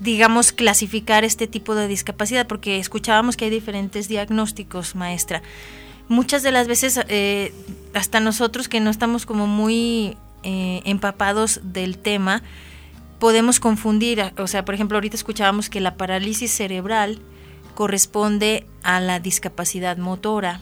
digamos, 0.00 0.52
clasificar 0.52 1.24
este 1.24 1.46
tipo 1.46 1.74
de 1.74 1.88
discapacidad? 1.88 2.46
Porque 2.46 2.78
escuchábamos 2.78 3.36
que 3.36 3.46
hay 3.46 3.50
diferentes 3.50 4.08
diagnósticos, 4.08 4.94
maestra. 4.94 5.42
Muchas 6.08 6.42
de 6.42 6.50
las 6.50 6.66
veces, 6.66 7.00
eh, 7.08 7.52
hasta 7.94 8.20
nosotros 8.20 8.68
que 8.68 8.80
no 8.80 8.90
estamos 8.90 9.26
como 9.26 9.46
muy 9.46 10.16
eh, 10.42 10.82
empapados 10.84 11.60
del 11.62 11.98
tema, 11.98 12.42
podemos 13.18 13.60
confundir, 13.60 14.32
o 14.38 14.46
sea, 14.46 14.64
por 14.64 14.74
ejemplo, 14.74 14.96
ahorita 14.96 15.14
escuchábamos 15.14 15.68
que 15.68 15.80
la 15.80 15.94
parálisis 15.94 16.50
cerebral 16.50 17.20
corresponde 17.74 18.66
a 18.82 19.00
la 19.00 19.20
discapacidad 19.20 19.98
motora. 19.98 20.60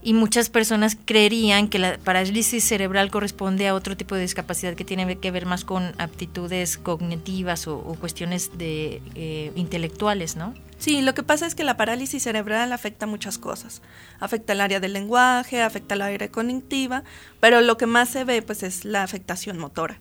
Y 0.00 0.14
muchas 0.14 0.48
personas 0.48 0.96
creerían 1.04 1.68
que 1.68 1.78
la 1.78 1.98
parálisis 1.98 2.62
cerebral 2.62 3.10
corresponde 3.10 3.66
a 3.66 3.74
otro 3.74 3.96
tipo 3.96 4.14
de 4.14 4.20
discapacidad 4.22 4.74
que 4.74 4.84
tiene 4.84 5.18
que 5.18 5.30
ver 5.30 5.44
más 5.44 5.64
con 5.64 5.92
aptitudes 5.98 6.78
cognitivas 6.78 7.66
o, 7.66 7.80
cuestiones 8.00 8.56
de 8.56 9.02
eh, 9.16 9.52
intelectuales, 9.56 10.36
¿no? 10.36 10.54
Sí, 10.78 11.02
lo 11.02 11.12
que 11.12 11.24
pasa 11.24 11.46
es 11.46 11.56
que 11.56 11.64
la 11.64 11.76
parálisis 11.76 12.22
cerebral 12.22 12.72
afecta 12.72 13.06
muchas 13.06 13.36
cosas. 13.36 13.82
Afecta 14.20 14.52
el 14.52 14.60
área 14.60 14.78
del 14.78 14.92
lenguaje, 14.92 15.60
afecta 15.60 15.96
el 15.96 16.02
área 16.02 16.30
cognitiva, 16.30 17.02
pero 17.40 17.60
lo 17.60 17.76
que 17.76 17.86
más 17.86 18.08
se 18.08 18.22
ve 18.22 18.42
pues 18.42 18.62
es 18.62 18.84
la 18.84 19.02
afectación 19.02 19.58
motora. 19.58 19.98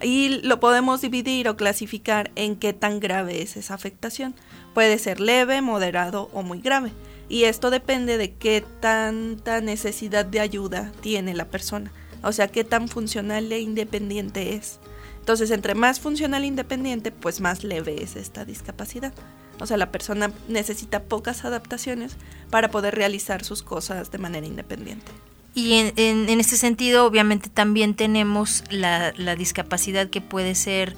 Y 0.00 0.40
lo 0.42 0.60
podemos 0.60 1.00
dividir 1.00 1.48
o 1.48 1.56
clasificar 1.56 2.30
en 2.36 2.54
qué 2.54 2.72
tan 2.72 3.00
grave 3.00 3.42
es 3.42 3.56
esa 3.56 3.74
afectación. 3.74 4.34
Puede 4.72 4.98
ser 4.98 5.20
leve, 5.20 5.60
moderado 5.60 6.30
o 6.32 6.42
muy 6.42 6.60
grave. 6.60 6.92
Y 7.30 7.44
esto 7.44 7.70
depende 7.70 8.18
de 8.18 8.32
qué 8.32 8.64
tanta 8.80 9.60
necesidad 9.60 10.26
de 10.26 10.40
ayuda 10.40 10.90
tiene 11.00 11.32
la 11.32 11.46
persona. 11.46 11.92
O 12.24 12.32
sea, 12.32 12.48
qué 12.48 12.64
tan 12.64 12.88
funcional 12.88 13.50
e 13.52 13.60
independiente 13.60 14.56
es. 14.56 14.80
Entonces, 15.20 15.52
entre 15.52 15.76
más 15.76 16.00
funcional 16.00 16.42
e 16.42 16.48
independiente, 16.48 17.12
pues 17.12 17.40
más 17.40 17.62
leve 17.62 18.02
es 18.02 18.16
esta 18.16 18.44
discapacidad. 18.44 19.14
O 19.60 19.66
sea, 19.66 19.76
la 19.76 19.92
persona 19.92 20.32
necesita 20.48 21.04
pocas 21.04 21.44
adaptaciones 21.44 22.16
para 22.50 22.72
poder 22.72 22.96
realizar 22.96 23.44
sus 23.44 23.62
cosas 23.62 24.10
de 24.10 24.18
manera 24.18 24.46
independiente. 24.46 25.12
Y 25.54 25.74
en, 25.74 25.92
en, 25.96 26.40
este 26.40 26.56
sentido, 26.56 27.06
obviamente, 27.06 27.48
también 27.48 27.94
tenemos 27.94 28.64
la, 28.70 29.12
la, 29.16 29.36
discapacidad 29.36 30.08
que 30.08 30.20
puede 30.20 30.54
ser 30.54 30.96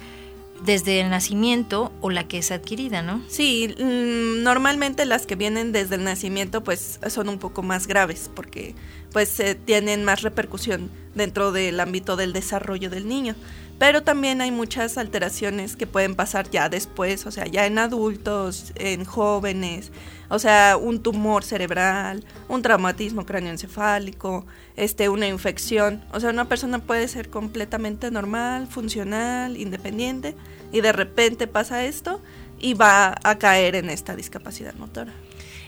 desde 0.65 1.01
el 1.01 1.09
nacimiento 1.09 1.91
o 2.01 2.09
la 2.09 2.27
que 2.27 2.37
es 2.37 2.51
adquirida, 2.51 3.01
¿no? 3.01 3.21
Sí, 3.27 3.75
mm, 3.77 4.43
normalmente 4.43 5.05
las 5.05 5.25
que 5.25 5.35
vienen 5.35 5.71
desde 5.71 5.95
el 5.95 6.03
nacimiento 6.03 6.63
pues 6.63 6.99
son 7.07 7.29
un 7.29 7.39
poco 7.39 7.63
más 7.63 7.87
graves 7.87 8.29
porque 8.33 8.75
pues 9.11 9.41
tienen 9.65 10.03
más 10.03 10.21
repercusión 10.21 10.89
dentro 11.13 11.51
del 11.51 11.79
ámbito 11.79 12.15
del 12.15 12.33
desarrollo 12.33 12.89
del 12.89 13.07
niño 13.07 13.35
pero 13.83 14.01
también 14.01 14.41
hay 14.41 14.51
muchas 14.51 14.97
alteraciones 14.97 15.75
que 15.75 15.87
pueden 15.87 16.15
pasar 16.15 16.49
ya 16.49 16.69
después, 16.69 17.25
o 17.25 17.31
sea, 17.31 17.47
ya 17.47 17.65
en 17.65 17.77
adultos, 17.77 18.71
en 18.75 19.03
jóvenes, 19.03 19.91
o 20.29 20.39
sea, 20.39 20.77
un 20.77 21.01
tumor 21.01 21.43
cerebral, 21.43 22.23
un 22.47 22.61
traumatismo 22.61 23.25
cráneoencefálico, 23.25 24.45
este, 24.75 25.09
una 25.09 25.27
infección, 25.27 26.03
o 26.11 26.19
sea, 26.19 26.31
una 26.31 26.45
persona 26.45 26.79
puede 26.79 27.07
ser 27.07 27.29
completamente 27.29 28.09
normal, 28.11 28.67
funcional, 28.67 29.57
independiente, 29.57 30.35
y 30.71 30.81
de 30.81 30.91
repente 30.91 31.47
pasa 31.47 31.85
esto 31.85 32.21
y 32.59 32.73
va 32.73 33.15
a 33.23 33.37
caer 33.37 33.75
en 33.75 33.89
esta 33.89 34.15
discapacidad 34.15 34.73
motora. 34.75 35.13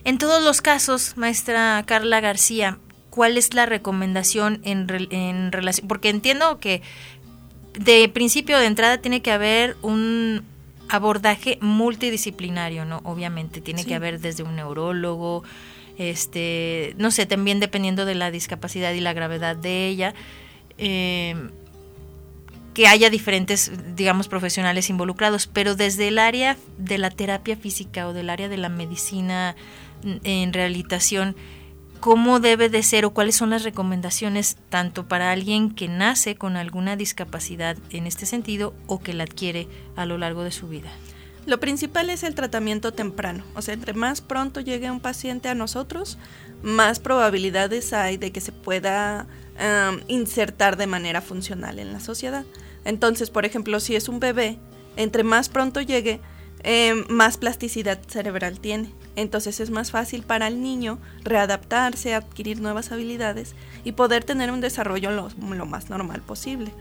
En 0.03 0.17
todos 0.17 0.43
los 0.43 0.61
casos, 0.61 1.17
maestra 1.17 1.83
Carla 1.85 2.21
García, 2.21 2.79
¿cuál 3.09 3.37
es 3.37 3.53
la 3.53 3.65
recomendación 3.65 4.61
en, 4.63 4.87
en 5.11 5.51
relación? 5.51 5.87
Porque 5.87 6.09
entiendo 6.09 6.59
que 6.59 6.81
de 7.73 8.07
principio 8.09 8.57
de 8.57 8.65
entrada 8.65 8.99
tiene 8.99 9.21
que 9.21 9.31
haber 9.31 9.77
un 9.81 10.43
abordaje 10.89 11.57
multidisciplinario, 11.61 12.85
¿no? 12.85 13.01
Obviamente, 13.03 13.61
tiene 13.61 13.85
que 13.85 13.95
haber 13.95 14.19
desde 14.19 14.43
un 14.43 14.55
neurólogo, 14.55 15.43
este, 15.97 16.95
no 16.97 17.11
sé, 17.11 17.25
también 17.25 17.59
dependiendo 17.59 18.05
de 18.05 18.15
la 18.15 18.31
discapacidad 18.31 18.93
y 18.93 18.99
la 18.99 19.13
gravedad 19.13 19.55
de 19.55 19.87
ella, 19.87 20.13
em, 20.77 21.51
que 22.73 22.87
haya 22.87 23.09
diferentes, 23.09 23.71
digamos, 23.95 24.27
profesionales 24.27 24.89
involucrados, 24.89 25.47
pero 25.47 25.75
desde 25.75 26.09
el 26.09 26.19
área 26.19 26.57
de 26.77 26.97
la 26.97 27.09
terapia 27.09 27.55
física 27.55 28.07
o 28.07 28.13
del 28.13 28.29
área 28.29 28.49
de 28.49 28.57
la 28.57 28.67
medicina 28.67 29.55
en 30.23 30.51
rehabilitación, 30.51 31.35
cómo 32.01 32.39
debe 32.39 32.69
de 32.69 32.83
ser 32.83 33.05
o 33.05 33.11
cuáles 33.11 33.35
son 33.35 33.49
las 33.49 33.63
recomendaciones 33.63 34.57
tanto 34.69 35.07
para 35.07 35.31
alguien 35.31 35.71
que 35.71 35.87
nace 35.87 36.35
con 36.35 36.57
alguna 36.57 36.95
discapacidad 36.95 37.77
en 37.89 38.05
este 38.05 38.25
sentido 38.25 38.75
o 38.87 38.99
que 38.99 39.13
la 39.13 39.23
adquiere 39.23 39.67
a 39.95 40.05
lo 40.05 40.17
largo 40.17 40.43
de 40.43 40.51
su 40.51 40.67
vida. 40.67 40.91
Lo 41.45 41.59
principal 41.59 42.09
es 42.09 42.23
el 42.23 42.33
tratamiento 42.35 42.91
temprano, 42.93 43.43
o 43.55 43.61
sea, 43.61 43.75
entre 43.75 43.93
más 43.93 44.21
pronto 44.21 44.61
llegue 44.61 44.89
un 44.89 44.99
paciente 44.99 45.47
a 45.47 45.55
nosotros, 45.55 46.17
más 46.63 46.99
probabilidades 46.99 47.93
hay 47.93 48.17
de 48.17 48.31
que 48.31 48.41
se 48.41 48.51
pueda 48.51 49.27
insertar 50.07 50.75
de 50.75 50.85
manera 50.85 51.21
funcional 51.21 51.79
en 51.79 51.93
la 51.93 52.01
sociedad. 52.01 52.45
Entonces, 52.83 53.29
por 53.29 53.45
ejemplo, 53.45 53.79
si 53.79 53.95
es 53.95 54.09
un 54.09 54.19
bebé, 54.19 54.59
entre 54.97 55.23
más 55.23 55.47
pronto 55.47 55.79
llegue, 55.81 56.19
eh, 56.67 57.05
más 57.09 57.37
plasticidad 57.37 57.99
cerebral 58.07 58.59
tiene. 58.59 58.91
Entonces 59.15 59.59
es 59.59 59.69
más 59.69 59.91
fácil 59.91 60.23
para 60.23 60.47
el 60.47 60.63
niño 60.63 60.97
readaptarse, 61.23 62.15
adquirir 62.15 62.59
nuevas 62.59 62.91
habilidades 62.91 63.53
y 63.83 63.91
poder 63.91 64.23
tener 64.23 64.51
un 64.51 64.61
desarrollo 64.61 65.11
lo, 65.11 65.65
más 65.67 65.91
normal 65.91 66.21
posible. 66.21 66.71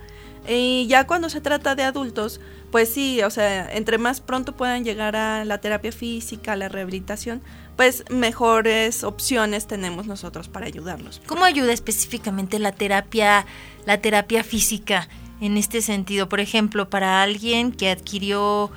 Y 0.46 0.86
ya 0.88 1.06
cuando 1.06 1.28
se 1.30 1.40
trata 1.40 1.74
de 1.74 1.84
adultos, 1.84 2.40
pues 2.70 2.92
sí, 2.92 3.22
o 3.22 3.30
sea, 3.30 3.72
entre 3.72 3.98
más 3.98 4.20
pronto 4.20 4.56
puedan 4.56 4.84
llegar 4.84 5.16
a 5.16 5.44
la 5.44 5.58
terapia 5.58 5.92
física, 5.92 6.52
a 6.52 6.56
la 6.56 6.68
rehabilitación, 6.68 7.40
pues 7.76 8.04
mejores 8.10 9.04
opciones 9.04 9.66
tenemos 9.66 10.06
nosotros 10.06 10.48
para 10.48 10.66
ayudarlos. 10.66 11.22
¿Cómo 11.26 11.44
ayuda 11.44 11.72
específicamente 11.72 12.58
la 12.58 12.72
terapia, 12.72 13.46
la 13.86 14.00
terapia 14.00 14.44
física 14.44 15.08
en 15.40 15.56
este 15.56 15.82
sentido? 15.82 16.28
Por 16.28 16.40
ejemplo, 16.40 16.90
para 16.90 17.22
alguien 17.22 17.72
que 17.72 17.90
adquirió 17.90 18.70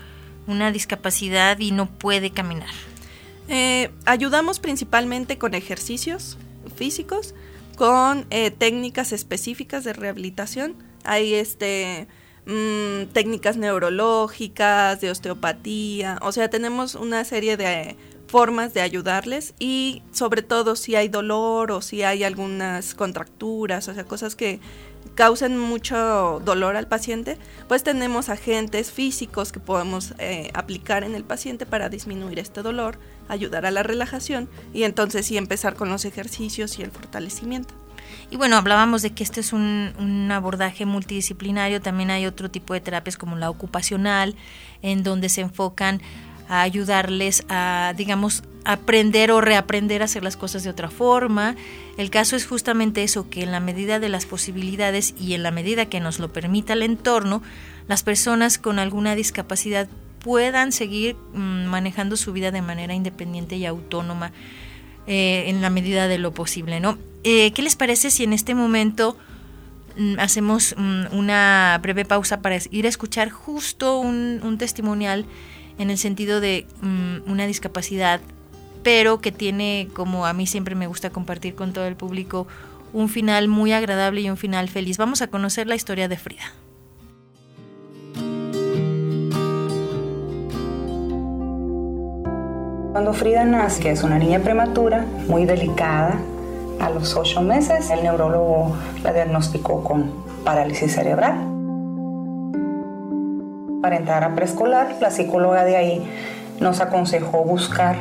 una 0.47 0.71
discapacidad 0.71 1.59
y 1.59 1.71
no 1.71 1.85
puede 1.85 2.31
caminar? 2.31 2.69
Eh, 3.49 3.91
ayudamos 4.05 4.59
principalmente 4.59 5.37
con 5.37 5.53
ejercicios 5.53 6.37
físicos, 6.75 7.35
con 7.75 8.25
eh, 8.29 8.51
técnicas 8.51 9.11
específicas 9.11 9.83
de 9.83 9.93
rehabilitación. 9.93 10.75
Hay 11.03 11.33
este 11.33 12.07
mm, 12.45 13.11
técnicas 13.13 13.57
neurológicas, 13.57 15.01
de 15.01 15.11
osteopatía, 15.11 16.19
o 16.21 16.31
sea, 16.31 16.49
tenemos 16.49 16.95
una 16.95 17.23
serie 17.25 17.57
de 17.57 17.97
formas 18.27 18.73
de 18.73 18.81
ayudarles 18.81 19.53
y 19.57 20.03
sobre 20.11 20.41
todo 20.41 20.75
si 20.75 20.95
hay 20.95 21.07
dolor 21.07 21.71
o 21.71 21.81
si 21.81 22.03
hay 22.03 22.23
algunas 22.23 22.93
contracturas, 22.93 23.87
o 23.87 23.93
sea, 23.93 24.03
cosas 24.03 24.35
que 24.35 24.59
causan 25.15 25.57
mucho 25.57 26.41
dolor 26.43 26.75
al 26.75 26.87
paciente, 26.87 27.37
pues 27.67 27.83
tenemos 27.83 28.29
agentes 28.29 28.91
físicos 28.91 29.51
que 29.51 29.59
podemos 29.59 30.13
eh, 30.19 30.51
aplicar 30.53 31.03
en 31.03 31.15
el 31.15 31.23
paciente 31.23 31.65
para 31.65 31.89
disminuir 31.89 32.39
este 32.39 32.61
dolor, 32.61 32.99
ayudar 33.27 33.65
a 33.65 33.71
la 33.71 33.83
relajación 33.83 34.49
y 34.73 34.83
entonces 34.83 35.25
sí 35.25 35.37
empezar 35.37 35.75
con 35.75 35.89
los 35.89 36.05
ejercicios 36.05 36.77
y 36.77 36.83
el 36.83 36.91
fortalecimiento. 36.91 37.73
Y 38.29 38.37
bueno, 38.37 38.57
hablábamos 38.57 39.01
de 39.01 39.11
que 39.11 39.23
este 39.23 39.39
es 39.39 39.53
un, 39.53 39.93
un, 39.99 40.31
abordaje 40.31 40.85
multidisciplinario, 40.85 41.81
también 41.81 42.11
hay 42.11 42.25
otro 42.25 42.51
tipo 42.51 42.73
de 42.73 42.81
terapias 42.81 43.17
como 43.17 43.35
la 43.35 43.49
ocupacional, 43.49 44.35
en 44.81 45.03
donde 45.03 45.29
se 45.29 45.41
enfocan 45.41 46.01
a 46.49 46.61
ayudarles 46.61 47.43
a, 47.49 47.93
digamos, 47.97 48.43
aprender 48.65 49.31
o 49.31 49.41
reaprender 49.41 50.01
a 50.01 50.05
hacer 50.05 50.23
las 50.23 50.37
cosas 50.37 50.63
de 50.63 50.69
otra 50.69 50.89
forma. 50.89 51.55
El 51.97 52.09
caso 52.09 52.35
es 52.35 52.45
justamente 52.45 53.03
eso, 53.03 53.29
que 53.29 53.43
en 53.43 53.51
la 53.51 53.59
medida 53.59 53.99
de 53.99 54.09
las 54.09 54.25
posibilidades 54.25 55.13
y 55.19 55.33
en 55.33 55.43
la 55.43 55.51
medida 55.51 55.87
que 55.87 55.99
nos 55.99 56.19
lo 56.19 56.31
permita 56.31 56.73
el 56.73 56.83
entorno, 56.83 57.41
las 57.87 58.03
personas 58.03 58.57
con 58.57 58.79
alguna 58.79 59.15
discapacidad 59.15 59.87
puedan 60.19 60.71
seguir 60.71 61.15
mm, 61.33 61.65
manejando 61.65 62.17
su 62.17 62.33
vida 62.33 62.51
de 62.51 62.61
manera 62.61 62.93
independiente 62.93 63.55
y 63.55 63.65
autónoma 63.65 64.31
eh, 65.07 65.45
en 65.47 65.61
la 65.61 65.69
medida 65.69 66.07
de 66.07 66.17
lo 66.17 66.33
posible, 66.33 66.79
¿no? 66.79 66.97
Eh, 67.23 67.51
¿Qué 67.53 67.61
les 67.61 67.75
parece 67.75 68.11
si 68.11 68.23
en 68.23 68.33
este 68.33 68.55
momento 68.55 69.17
mm, 69.97 70.19
hacemos 70.19 70.75
mm, 70.77 71.15
una 71.15 71.79
breve 71.81 72.05
pausa 72.05 72.41
para 72.41 72.57
ir 72.71 72.85
a 72.85 72.89
escuchar 72.89 73.29
justo 73.29 73.99
un, 73.99 74.39
un 74.43 74.57
testimonial 74.57 75.25
en 75.79 75.89
el 75.89 75.97
sentido 75.97 76.39
de 76.39 76.65
una 77.27 77.45
discapacidad 77.45 78.19
pero 78.87 79.19
que 79.19 79.33
tiene, 79.33 79.89
como 79.93 80.25
a 80.25 80.31
mí 80.31 80.47
siempre 80.47 80.73
me 80.73 80.87
gusta 80.87 81.09
compartir 81.09 81.55
con 81.55 81.73
todo 81.73 81.87
el 81.87 81.97
público, 81.97 82.47
un 82.93 83.09
final 83.09 83.49
muy 83.49 83.73
agradable 83.73 84.21
y 84.21 84.29
un 84.29 84.37
final 84.37 84.69
feliz. 84.69 84.97
Vamos 84.97 85.21
a 85.21 85.27
conocer 85.27 85.67
la 85.67 85.75
historia 85.75 86.07
de 86.07 86.15
Frida. 86.15 86.53
Cuando 92.97 93.13
Frida 93.13 93.45
nace, 93.45 93.79
que 93.79 93.91
es 93.91 94.01
una 94.01 94.17
niña 94.17 94.39
prematura, 94.39 95.05
muy 95.27 95.45
delicada, 95.45 96.15
a 96.79 96.89
los 96.89 97.15
ocho 97.15 97.43
meses 97.43 97.91
el 97.91 98.01
neurólogo 98.01 98.75
la 99.03 99.13
diagnosticó 99.13 99.83
con 99.83 100.11
parálisis 100.43 100.95
cerebral. 100.95 101.35
Para 103.83 103.97
entrar 103.97 104.23
a 104.23 104.33
preescolar, 104.33 104.95
la 104.99 105.11
psicóloga 105.11 105.63
de 105.63 105.75
ahí 105.75 106.11
nos 106.59 106.81
aconsejó 106.81 107.43
buscar 107.43 107.97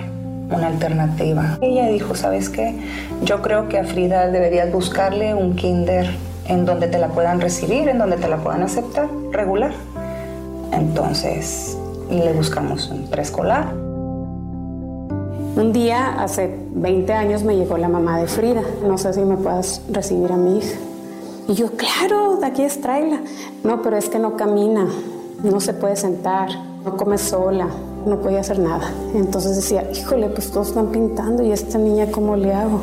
una 0.49 0.69
alternativa. 0.69 1.59
Ella 1.61 1.88
dijo, 1.88 2.15
¿sabes 2.15 2.49
qué? 2.49 2.75
Yo 3.23 3.43
creo 3.43 3.69
que 3.69 3.79
a 3.79 3.85
Frida 3.85 4.29
deberías 4.29 4.73
buscarle 4.73 5.35
un 5.35 5.57
kinder 5.57 6.09
en 6.47 6.65
donde 6.65 6.88
te 6.88 6.97
la 6.97 7.09
puedan 7.09 7.43
recibir, 7.43 7.91
en 7.91 7.99
donde 7.99 8.17
te 8.17 8.29
la 8.29 8.38
puedan 8.38 8.62
aceptar 8.62 9.09
regular. 9.31 9.73
Entonces 10.73 11.76
le 12.09 12.33
buscamos 12.33 12.88
un 12.88 13.11
preescolar. 13.11 13.85
Un 15.56 15.72
día, 15.72 16.22
hace 16.22 16.54
20 16.75 17.10
años, 17.14 17.42
me 17.42 17.56
llegó 17.56 17.78
la 17.78 17.88
mamá 17.88 18.20
de 18.20 18.26
Frida. 18.26 18.60
No 18.86 18.98
sé 18.98 19.14
si 19.14 19.20
me 19.20 19.38
puedas 19.38 19.80
recibir 19.90 20.30
a 20.30 20.36
mi 20.36 20.58
hija. 20.58 20.76
Y 21.48 21.54
yo, 21.54 21.70
claro, 21.70 22.36
de 22.36 22.44
aquí 22.44 22.62
es. 22.62 22.78
No, 23.64 23.80
pero 23.80 23.96
es 23.96 24.10
que 24.10 24.18
no 24.18 24.36
camina, 24.36 24.86
no 25.42 25.58
se 25.60 25.72
puede 25.72 25.96
sentar, 25.96 26.50
no 26.84 26.98
come 26.98 27.16
sola, 27.16 27.68
no 28.04 28.18
podía 28.20 28.40
hacer 28.40 28.58
nada. 28.58 28.92
Entonces 29.14 29.56
decía, 29.56 29.90
híjole, 29.90 30.28
pues 30.28 30.50
todos 30.50 30.68
están 30.68 30.88
pintando 30.88 31.42
y 31.42 31.52
esta 31.52 31.78
niña, 31.78 32.08
¿cómo 32.12 32.36
le 32.36 32.52
hago? 32.52 32.82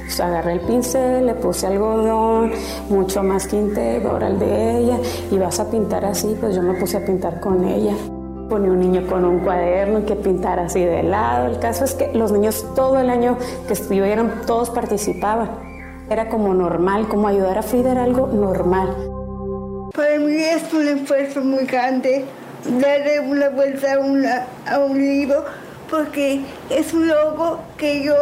Pues 0.00 0.18
agarré 0.18 0.54
el 0.54 0.60
pincel, 0.60 1.26
le 1.26 1.34
puse 1.34 1.66
algodón, 1.66 2.52
mucho 2.88 3.22
más 3.22 3.46
ahora 4.08 4.28
el 4.28 4.38
de 4.38 4.78
ella, 4.78 4.98
y 5.30 5.36
vas 5.36 5.60
a 5.60 5.70
pintar 5.70 6.06
así, 6.06 6.34
pues 6.40 6.56
yo 6.56 6.62
me 6.62 6.72
puse 6.80 6.96
a 6.96 7.04
pintar 7.04 7.38
con 7.38 7.64
ella. 7.64 7.94
Ponía 8.48 8.70
un 8.70 8.80
niño 8.80 9.06
con 9.08 9.24
un 9.24 9.40
cuaderno 9.40 10.04
que 10.04 10.16
pintara 10.16 10.64
así 10.64 10.84
de 10.84 11.02
lado. 11.02 11.48
El 11.48 11.58
caso 11.58 11.84
es 11.84 11.94
que 11.94 12.12
los 12.12 12.30
niños 12.32 12.66
todo 12.74 13.00
el 13.00 13.10
año 13.10 13.38
que 13.66 13.72
estuvieron, 13.72 14.42
todos 14.46 14.70
participaban. 14.70 15.50
Era 16.10 16.28
como 16.28 16.52
normal, 16.52 17.08
como 17.08 17.28
ayudar 17.28 17.58
a 17.58 17.62
Frida 17.62 17.92
era 17.92 18.04
algo 18.04 18.26
normal. 18.26 18.94
Para 19.94 20.18
mí 20.18 20.34
es 20.36 20.72
un 20.72 20.88
esfuerzo 20.88 21.40
muy 21.40 21.64
grande 21.64 22.24
darle 22.80 23.20
una 23.20 23.48
vuelta 23.50 23.94
a, 23.94 24.74
a 24.74 24.78
un 24.78 24.98
libro 24.98 25.44
porque 25.90 26.40
es 26.70 26.92
un 26.92 27.08
logo 27.08 27.60
que 27.76 28.02
yo 28.04 28.14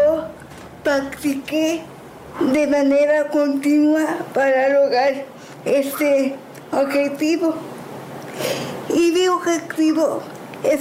practiqué 0.85 1.83
de 2.53 2.67
manera 2.67 3.29
continua 3.29 4.19
para 4.35 4.69
lograr 4.69 5.25
este 5.65 6.35
objetivo. 6.73 7.55
Y 8.89 9.13
mi 9.13 9.29
objetivo 9.29 10.21
es 10.63 10.81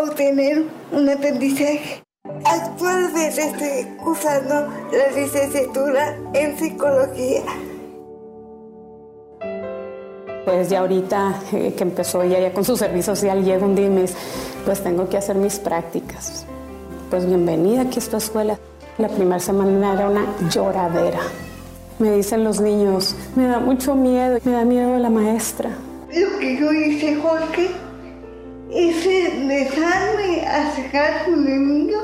obtener 0.00 0.64
un 0.92 1.08
aprendizaje. 1.08 2.02
Actualmente 2.44 3.42
estoy 3.42 3.86
usando 4.04 4.68
la 4.92 5.10
licenciatura 5.14 6.16
en 6.32 6.58
psicología. 6.58 7.42
Pues 10.44 10.68
ya 10.68 10.80
ahorita 10.80 11.34
eh, 11.52 11.74
que 11.76 11.82
empezó 11.82 12.22
ella 12.22 12.38
ya 12.38 12.52
con 12.52 12.64
su 12.64 12.76
servicio 12.76 13.16
social, 13.16 13.44
llega 13.44 13.66
un 13.66 13.74
día 13.74 13.86
y 13.86 13.90
me 13.90 14.04
pues 14.64 14.82
tengo 14.82 15.08
que 15.08 15.16
hacer 15.16 15.36
mis 15.36 15.58
prácticas. 15.58 16.46
Pues 17.10 17.26
bienvenida 17.26 17.82
aquí 17.82 17.96
a 17.96 17.98
esta 17.98 18.16
escuela. 18.18 18.58
La 18.98 19.08
primera 19.08 19.40
semana 19.40 19.92
era 19.94 20.08
una 20.08 20.24
lloradera. 20.48 21.20
Me 21.98 22.12
dicen 22.12 22.44
los 22.44 22.60
niños, 22.60 23.16
me 23.34 23.46
da 23.46 23.58
mucho 23.58 23.94
miedo, 23.94 24.38
me 24.44 24.52
da 24.52 24.64
miedo 24.64 24.98
la 24.98 25.10
maestra. 25.10 25.70
Lo 26.14 26.38
que 26.38 26.56
yo 26.58 26.72
hice, 26.72 27.16
Jorge, 27.16 27.70
es 28.70 29.04
dejarme 29.04 30.46
acercar 30.46 31.24
con 31.24 31.46
el 31.46 31.66
niño 31.66 31.98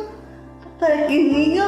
para 0.80 1.06
que 1.06 1.14
el 1.14 1.32
niño 1.32 1.64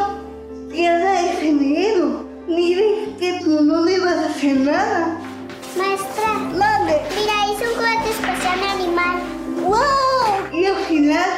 pierda 0.71 1.31
ese 1.31 1.53
miedo. 1.53 2.25
Mire 2.47 3.15
que 3.19 3.41
tú 3.43 3.63
no 3.63 3.85
le 3.85 4.01
vas 4.01 4.17
a 4.17 4.27
hacer 4.27 4.57
nada. 4.57 5.19
Maestra, 5.77 6.35
Mande. 6.35 7.01
mira, 7.17 7.53
hice 7.53 7.69
un 7.69 7.75
juguete 7.75 8.11
especial 8.11 8.59
animal. 8.63 9.23
¡Wow! 9.63 10.59
Y 10.61 10.67
al 10.67 10.77
final 10.77 11.31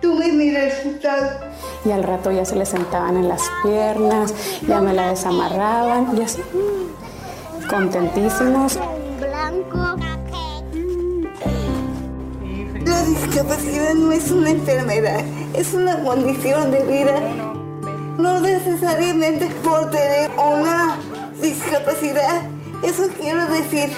tuve 0.00 0.32
mi 0.32 0.50
resultado 0.50 1.54
y 1.84 1.90
al 1.90 2.02
rato 2.02 2.30
ya 2.32 2.44
se 2.44 2.56
le 2.56 2.64
sentaban 2.64 3.16
en 3.16 3.28
las 3.28 3.42
piernas, 3.62 4.34
ya 4.66 4.80
me 4.80 4.94
la 4.94 5.10
desamarraban 5.10 6.16
y 6.16 6.22
así, 6.22 6.40
contentísimos. 7.68 8.78
Blanco. 9.18 10.03
La 13.04 13.10
discapacidad 13.10 13.92
no 13.92 14.12
es 14.12 14.30
una 14.30 14.48
enfermedad, 14.48 15.22
es 15.52 15.74
una 15.74 16.02
condición 16.02 16.70
de 16.70 16.84
vida. 16.84 17.20
No 18.16 18.40
necesariamente 18.40 19.46
por 19.62 19.90
tener 19.90 20.30
una 20.30 20.96
discapacidad. 21.38 22.44
Eso 22.82 23.06
quiere 23.20 23.44
decir 23.44 23.90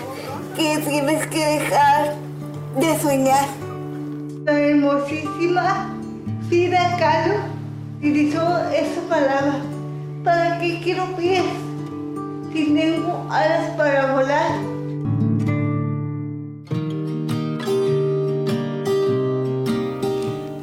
que 0.56 0.78
tienes 0.78 1.24
que 1.28 1.38
dejar 1.38 2.16
de 2.80 3.00
soñar. 3.00 3.46
La 4.44 4.58
hermosísima 4.58 5.94
Frida 6.48 6.96
Kahlo 6.98 7.36
utilizó 7.98 8.58
esa 8.70 9.00
palabra. 9.08 9.60
¿Para 10.24 10.58
qué 10.58 10.80
quiero 10.82 11.04
pies 11.16 11.44
si 12.52 12.74
tengo 12.74 13.24
alas 13.30 13.70
para 13.76 14.14
volar? 14.14 14.75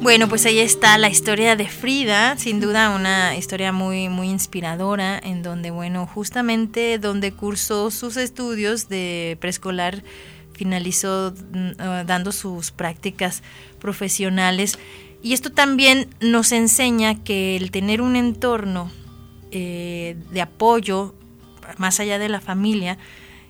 Bueno, 0.04 0.28
pues 0.28 0.44
ahí 0.44 0.58
está 0.58 0.98
la 0.98 1.08
historia 1.08 1.56
de 1.56 1.66
Frida, 1.66 2.36
sin 2.36 2.60
duda 2.60 2.94
una 2.94 3.34
historia 3.38 3.72
muy 3.72 4.10
muy 4.10 4.28
inspiradora 4.28 5.18
en 5.18 5.42
donde 5.42 5.70
bueno, 5.70 6.06
justamente 6.06 6.98
donde 6.98 7.32
cursó 7.32 7.90
sus 7.90 8.18
estudios 8.18 8.90
de 8.90 9.38
preescolar 9.40 10.02
finalizó 10.52 11.32
mm, 11.32 12.04
dando 12.04 12.32
sus 12.32 12.70
prácticas 12.70 13.42
profesionales. 13.80 14.78
Y 15.22 15.32
esto 15.32 15.50
también 15.50 16.10
nos 16.20 16.52
enseña 16.52 17.24
que 17.24 17.56
el 17.56 17.70
tener 17.70 18.02
un 18.02 18.14
entorno 18.14 18.92
eh, 19.52 20.18
de 20.30 20.42
apoyo, 20.42 21.14
más 21.78 21.98
allá 21.98 22.18
de 22.18 22.28
la 22.28 22.42
familia, 22.42 22.98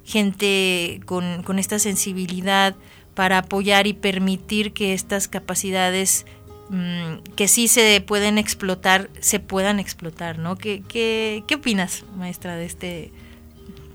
gente 0.04 1.00
con, 1.04 1.58
esta 1.58 1.80
sensibilidad 1.80 2.76
para 3.16 3.38
apoyar 3.38 3.88
y 3.88 3.92
permitir 3.92 4.72
que 4.72 4.92
estas 4.92 5.26
capacidades 5.26 6.26
mm, 6.74 7.34
que 7.36 7.48
sí 7.48 7.68
se 7.68 8.02
pueden 8.06 8.38
explotar, 8.38 9.10
se 9.20 9.40
puedan 9.40 9.78
explotar, 9.80 10.38
¿no? 10.38 10.56
¿Qué, 10.56 10.82
qué, 10.88 11.44
qué 11.46 11.54
opinas, 11.56 12.04
maestra, 12.16 12.56
de 12.56 12.64
este, 12.64 13.12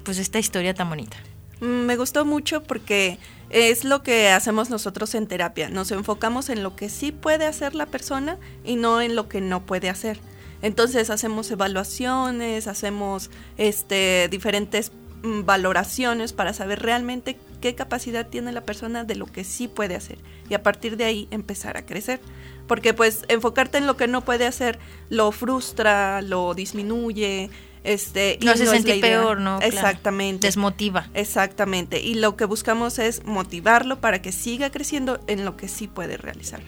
pues 0.04 0.18
esta 0.18 0.40
historia 0.40 0.74
tan 0.74 0.90
bonita? 0.90 1.18
Mm, 1.62 1.86
me 1.86 1.98
gustó 1.98 2.26
mucho 2.26 2.64
porque 2.64 3.18
es 3.50 3.84
lo 3.84 4.04
que 4.04 4.30
hacemos 4.30 4.70
nosotros 4.70 5.16
en 5.16 5.28
terapia. 5.28 5.70
Nos 5.70 5.92
enfocamos 5.92 6.50
en 6.50 6.64
lo 6.64 6.76
que 6.76 6.90
sí 6.90 7.12
puede 7.12 7.46
hacer 7.46 7.76
la 7.76 7.88
persona 7.88 8.38
y 8.64 8.76
no 8.76 9.02
en 9.02 9.16
lo 9.16 9.28
que 9.28 9.42
no 9.42 9.66
puede 9.66 9.90
hacer. 9.90 10.20
Entonces 10.62 11.10
hacemos 11.10 11.50
evaluaciones, 11.52 12.68
hacemos 12.68 13.30
este, 13.58 14.28
diferentes 14.30 14.92
mm, 15.24 15.46
valoraciones 15.46 16.34
para 16.34 16.54
saber 16.54 16.82
realmente 16.82 17.38
qué 17.62 17.76
capacidad 17.76 18.28
tiene 18.28 18.52
la 18.52 18.62
persona 18.62 19.04
de 19.04 19.16
lo 19.16 19.26
que 19.26 19.44
sí 19.44 19.68
puede 19.68 19.96
hacer 19.96 20.18
y 20.50 20.54
a 20.54 20.64
partir 20.64 20.98
de 20.98 21.06
ahí 21.06 21.28
empezar 21.32 21.78
a 21.78 21.86
crecer. 21.86 22.20
Porque 22.70 22.94
pues 22.94 23.26
enfocarte 23.28 23.80
en 23.80 23.88
lo 23.88 23.98
que 23.98 24.08
no 24.08 24.24
puede 24.24 24.46
hacer 24.46 24.80
lo 25.10 25.34
frustra, 25.34 26.22
lo 26.22 26.54
disminuye, 26.54 27.50
este, 27.84 28.38
no 28.44 28.56
se 28.56 28.68
sentir 28.68 29.02
peor, 29.02 29.40
¿no? 29.40 29.60
Exactamente. 29.60 30.48
Desmotiva. 30.48 31.10
Exactamente. 31.16 32.00
Y 32.00 32.14
lo 32.14 32.38
que 32.38 32.46
buscamos 32.46 33.00
es 33.00 33.26
motivarlo 33.26 34.00
para 34.00 34.22
que 34.22 34.32
siga 34.32 34.70
creciendo 34.70 35.20
en 35.28 35.46
lo 35.46 35.58
que 35.58 35.68
sí 35.68 35.88
puede 35.88 36.16
realizar. 36.16 36.62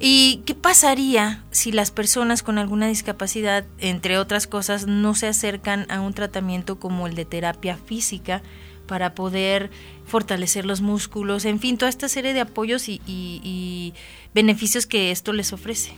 ¿Y 0.00 0.42
qué 0.46 0.54
pasaría 0.54 1.44
si 1.50 1.72
las 1.72 1.90
personas 1.90 2.42
con 2.42 2.58
alguna 2.58 2.88
discapacidad, 2.88 3.66
entre 3.78 4.18
otras 4.18 4.46
cosas, 4.46 4.86
no 4.86 5.14
se 5.14 5.28
acercan 5.28 5.86
a 5.90 6.00
un 6.00 6.14
tratamiento 6.14 6.80
como 6.80 7.06
el 7.06 7.14
de 7.14 7.26
terapia 7.26 7.76
física 7.76 8.42
para 8.90 9.14
poder 9.14 9.70
fortalecer 10.04 10.66
los 10.66 10.80
músculos, 10.80 11.44
en 11.44 11.60
fin, 11.60 11.78
toda 11.78 11.88
esta 11.88 12.08
serie 12.08 12.34
de 12.34 12.40
apoyos 12.40 12.88
y 12.88 13.94
beneficios 14.34 14.88
que 14.88 15.12
esto 15.12 15.32
les 15.32 15.52
ofrece? 15.52 15.92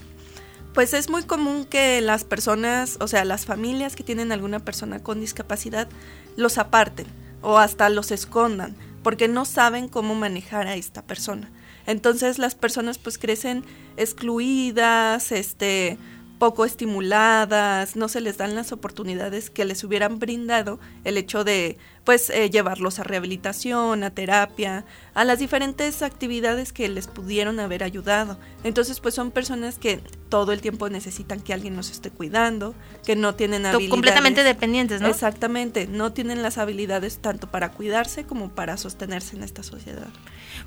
Pues 0.74 0.92
es 0.92 1.08
muy 1.08 1.22
común 1.22 1.64
que 1.64 2.02
las 2.02 2.24
personas, 2.24 2.98
o 3.00 3.08
sea, 3.08 3.24
las 3.24 3.46
familias 3.46 3.96
que 3.96 4.04
tienen 4.04 4.30
alguna 4.30 4.58
persona 4.58 5.02
con 5.02 5.20
discapacidad, 5.20 5.88
los 6.36 6.58
aparten 6.58 7.06
o 7.40 7.56
hasta 7.56 7.88
los 7.88 8.10
escondan, 8.10 8.76
porque 9.02 9.26
no 9.26 9.46
saben 9.46 9.88
cómo 9.88 10.14
manejar 10.14 10.66
a 10.66 10.76
esta 10.76 11.00
persona. 11.00 11.50
Entonces 11.86 12.38
las 12.38 12.54
personas 12.54 12.98
pues 12.98 13.16
crecen 13.16 13.64
excluidas, 13.96 15.32
este, 15.32 15.96
poco 16.42 16.64
estimuladas, 16.64 17.94
no 17.94 18.08
se 18.08 18.20
les 18.20 18.36
dan 18.36 18.56
las 18.56 18.72
oportunidades 18.72 19.48
que 19.48 19.64
les 19.64 19.84
hubieran 19.84 20.18
brindado 20.18 20.80
el 21.04 21.16
hecho 21.16 21.44
de 21.44 21.78
pues 22.04 22.30
eh, 22.30 22.50
llevarlos 22.50 22.98
a 22.98 23.04
rehabilitación, 23.04 24.02
a 24.02 24.10
terapia, 24.10 24.84
a 25.14 25.24
las 25.24 25.38
diferentes 25.38 26.02
actividades 26.02 26.72
que 26.72 26.88
les 26.88 27.06
pudieron 27.06 27.60
haber 27.60 27.84
ayudado. 27.84 28.38
Entonces 28.64 28.98
pues 29.00 29.14
son 29.14 29.30
personas 29.30 29.78
que 29.78 30.00
todo 30.28 30.52
el 30.52 30.60
tiempo 30.60 30.88
necesitan 30.88 31.40
que 31.40 31.52
alguien 31.52 31.76
nos 31.76 31.90
esté 31.90 32.10
cuidando, 32.10 32.74
que 33.04 33.14
no 33.14 33.34
tienen 33.34 33.66
habilidades. 33.66 33.90
Completamente 33.90 34.42
dependientes, 34.42 35.00
¿no? 35.00 35.08
Exactamente, 35.08 35.86
no 35.86 36.12
tienen 36.12 36.42
las 36.42 36.58
habilidades 36.58 37.18
tanto 37.18 37.50
para 37.50 37.70
cuidarse 37.70 38.24
como 38.24 38.50
para 38.50 38.76
sostenerse 38.76 39.36
en 39.36 39.44
esta 39.44 39.62
sociedad. 39.62 40.08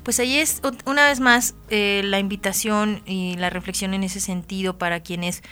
Pues 0.02 0.20
ahí 0.20 0.38
es 0.38 0.62
una 0.84 1.06
vez 1.06 1.20
más 1.20 1.54
eh, 1.68 2.02
la 2.04 2.18
invitación 2.18 3.02
y 3.06 3.36
la 3.36 3.50
reflexión 3.50 3.92
en 3.94 4.04
ese 4.04 4.20
sentido 4.20 4.78
para 4.78 5.00
quienes 5.00 5.42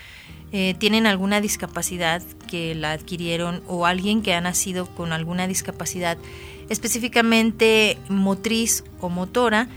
eh, 0.53 0.75
tienen 0.79 1.07
alguna 1.07 1.41
discapacidad 1.41 2.23
que 2.49 2.75
la 2.75 2.93
adquirieron 2.93 3.63
o 3.67 3.87
alguien 3.87 4.23
que 4.23 4.35
ha 4.35 4.41
nacido 4.41 4.87
con 4.87 5.13
alguna 5.13 5.47
discapacidad 5.47 6.19
específicamente 6.69 7.99
motriz 8.09 8.85
o 9.01 9.09
motora, 9.09 9.69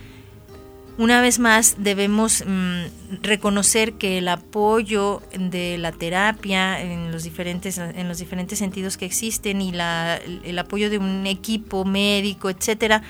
una 0.98 1.22
vez 1.22 1.38
más 1.38 1.76
debemos 1.78 2.44
mm, 2.46 3.22
reconocer 3.22 3.94
que 3.94 4.18
el 4.18 4.28
apoyo 4.28 5.22
de 5.38 5.78
la 5.78 5.92
terapia 5.92 6.82
en 6.82 7.12
los 7.12 7.24
diferentes 7.24 7.78
en 7.78 8.08
los 8.08 8.18
diferentes 8.18 8.58
sentidos 8.58 8.98
que 8.98 9.06
existen 9.06 9.62
y 9.62 9.72
la, 9.72 10.20
el 10.44 10.58
apoyo 10.58 10.90
de 10.90 10.98
un 10.98 11.28
equipo 11.28 11.86
médico 11.86 12.50
etcétera 12.50 13.04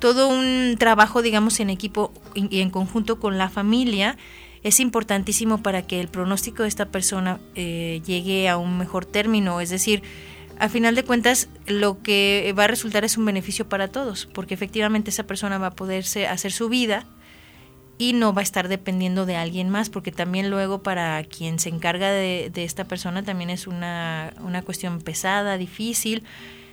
todo 0.00 0.28
un 0.28 0.76
trabajo 0.78 1.22
digamos 1.22 1.60
en 1.60 1.70
equipo 1.70 2.12
y 2.34 2.60
en 2.60 2.68
conjunto 2.68 3.18
con 3.18 3.38
la 3.38 3.48
familia 3.48 4.18
es 4.62 4.80
importantísimo 4.80 5.62
para 5.62 5.82
que 5.82 6.00
el 6.00 6.08
pronóstico 6.08 6.62
de 6.62 6.68
esta 6.68 6.86
persona 6.86 7.40
eh, 7.54 8.02
llegue 8.04 8.48
a 8.48 8.56
un 8.56 8.78
mejor 8.78 9.06
término. 9.06 9.60
Es 9.60 9.70
decir 9.70 10.02
a 10.58 10.68
final 10.68 10.94
de 10.94 11.04
cuentas 11.04 11.48
lo 11.66 12.02
que 12.02 12.54
va 12.58 12.64
a 12.64 12.68
resultar 12.68 13.04
es 13.04 13.16
un 13.16 13.24
beneficio 13.24 13.66
para 13.68 13.88
todos 13.88 14.26
porque 14.26 14.52
efectivamente 14.52 15.08
esa 15.08 15.22
persona 15.22 15.56
va 15.56 15.68
a 15.68 15.70
poderse 15.70 16.26
hacer 16.26 16.52
su 16.52 16.68
vida 16.68 17.06
y 18.00 18.14
no 18.14 18.32
va 18.32 18.40
a 18.40 18.42
estar 18.42 18.68
dependiendo 18.68 19.26
de 19.26 19.36
alguien 19.36 19.68
más, 19.68 19.90
porque 19.90 20.10
también 20.10 20.48
luego 20.48 20.82
para 20.82 21.22
quien 21.24 21.58
se 21.58 21.68
encarga 21.68 22.10
de, 22.10 22.50
esta 22.54 22.84
persona 22.84 23.22
también 23.22 23.50
es 23.50 23.66
una, 23.66 24.32
una 24.40 24.62
cuestión 24.62 25.02
pesada, 25.02 25.58
difícil, 25.58 26.24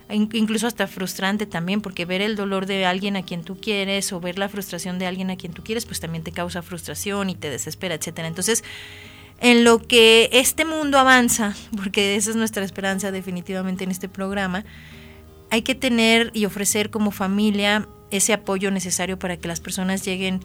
incluso 0.09 0.67
hasta 0.67 0.87
frustrante 0.87 1.45
también, 1.45 1.81
porque 1.81 2.05
ver 2.05 2.21
el 2.21 2.35
dolor 2.35 2.65
de 2.65 2.85
alguien 2.85 3.15
a 3.17 3.23
quien 3.23 3.43
tú 3.43 3.57
quieres 3.59 4.11
o 4.13 4.19
ver 4.19 4.37
la 4.37 4.49
frustración 4.49 4.99
de 4.99 5.05
alguien 5.05 5.29
a 5.29 5.35
quien 5.35 5.53
tú 5.53 5.63
quieres, 5.63 5.85
pues 5.85 5.99
también 5.99 6.23
te 6.23 6.31
causa 6.31 6.61
frustración 6.61 7.29
y 7.29 7.35
te 7.35 7.49
desespera, 7.49 7.95
etcétera. 7.95 8.27
Entonces, 8.27 8.63
en 9.39 9.63
lo 9.63 9.85
que 9.85 10.29
este 10.33 10.65
mundo 10.65 10.97
avanza, 10.97 11.55
porque 11.75 12.15
esa 12.15 12.29
es 12.29 12.35
nuestra 12.35 12.63
esperanza 12.63 13.11
definitivamente 13.11 13.83
en 13.83 13.91
este 13.91 14.09
programa, 14.09 14.63
hay 15.49 15.61
que 15.61 15.75
tener 15.75 16.31
y 16.33 16.45
ofrecer 16.45 16.89
como 16.89 17.11
familia 17.11 17.87
ese 18.11 18.33
apoyo 18.33 18.71
necesario 18.71 19.19
para 19.19 19.37
que 19.37 19.47
las 19.47 19.59
personas 19.59 20.03
lleguen 20.03 20.41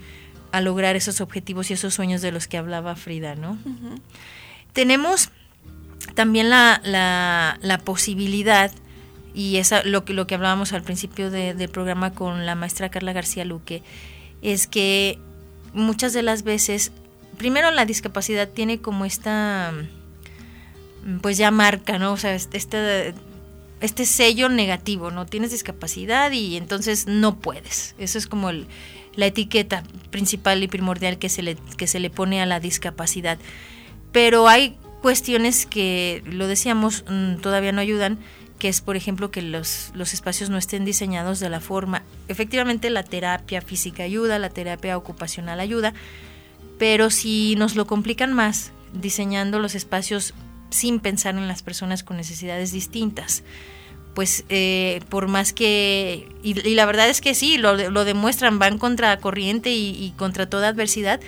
a 0.53 0.61
lograr 0.61 0.97
esos 0.97 1.21
objetivos 1.21 1.71
y 1.71 1.75
esos 1.75 1.95
sueños 1.95 2.21
de 2.23 2.31
los 2.31 2.47
que 2.47 2.59
hablaba 2.59 2.95
Frida, 2.95 3.35
¿no? 3.35 3.59
Tenemos 4.73 5.31
también 6.15 6.51
la, 6.51 6.81
la, 7.63 7.79
posibilidad, 7.79 8.71
y 9.35 9.57
esa 9.57 9.83
lo 9.83 10.05
que, 10.05 10.13
lo 10.13 10.27
que 10.27 10.35
hablábamos 10.35 10.73
al 10.73 10.83
principio 10.83 11.31
del 11.31 11.69
programa 11.69 12.13
con 12.13 12.47
la 12.47 12.55
maestra 12.55 12.91
Carla 12.91 13.13
García 13.13 13.45
Luque, 13.45 13.83
es 14.43 14.67
que 14.67 15.19
muchas 15.73 16.13
de 16.13 16.23
las 16.23 16.43
veces, 16.43 16.93
primero 17.39 17.71
la 17.71 17.85
discapacidad 17.85 18.49
tiene 18.49 18.81
como 18.81 19.05
esta, 19.05 19.73
pues 21.21 21.39
ya 21.39 21.51
marca, 21.51 21.99
¿no? 21.99 22.13
O 22.13 22.17
sea, 22.17 22.35
este, 22.35 23.15
este 23.81 24.07
sello 24.07 24.49
negativo, 24.49 25.11
¿no? 25.11 25.27
Tienes 25.27 25.51
discapacidad 25.51 26.31
y 26.33 26.57
entonces 26.57 27.07
no 27.07 27.39
puedes. 27.39 27.95
Eso 27.99 28.19
es 28.19 28.27
como 28.27 28.51
el, 28.51 28.67
la 29.17 29.27
etiqueta 29.27 29.83
principal 30.11 30.63
y 30.63 30.69
primordial 30.69 31.19
que 31.19 31.29
se 31.29 31.43
le, 31.43 31.57
que 31.77 31.87
se 31.87 32.01
le 32.01 32.11
pone 32.11 32.43
a 32.43 32.47
la 32.47 32.61
discapacidad. 32.61 33.39
Pero 34.13 34.49
hay 34.49 34.77
cuestiones 35.01 35.67
que, 35.67 36.23
lo 36.27 36.47
decíamos, 36.47 37.05
mm, 37.09 37.37
todavía 37.37 37.73
no 37.73 37.81
ayudan, 37.81 38.19
que 38.63 38.69
es, 38.69 38.81
por 38.81 38.95
ejemplo, 38.95 39.33
que 39.33 39.43
los, 39.43 39.91
los 39.93 40.15
espacios 40.15 40.49
no 40.49 40.57
estén 40.57 40.85
diseñados 40.85 41.41
de 41.41 41.49
la 41.49 41.59
forma. 41.59 42.05
Efectivamente, 42.29 42.91
la 42.91 43.03
terapia 43.03 43.61
física 43.61 44.05
ayuda, 44.05 44.39
la 44.39 44.51
terapia 44.51 44.97
ocupacional 44.97 45.59
ayuda, 45.59 45.95
pero 46.79 47.11
si 47.11 47.57
nos 47.57 47.75
lo 47.75 47.89
complican 47.89 48.33
más 48.33 48.71
diseñando 48.93 49.59
los 49.59 49.75
espacios 49.75 50.33
sin 50.71 51.01
pensar 51.01 51.35
en 51.35 51.49
las 51.49 51.65
personas 51.65 52.05
con 52.05 52.17
necesidades 52.17 52.71
distintas, 52.71 53.43
pues 54.15 54.45
eh, 54.49 55.01
por 55.09 55.27
más 55.27 55.53
que, 55.53 56.29
y, 56.45 56.55
la 56.77 56.87
verdad 56.87 57.09
es 57.09 57.21
que 57.21 57.35
sí, 57.35 57.59
lo, 57.59 57.75
lo 57.75 58.05
demuestran, 58.05 58.61
van 58.61 58.79
contra 58.79 59.17
corriente 59.17 59.71
y, 59.75 60.15
contra 60.17 60.49
toda 60.49 60.69
adversidad, 60.69 61.19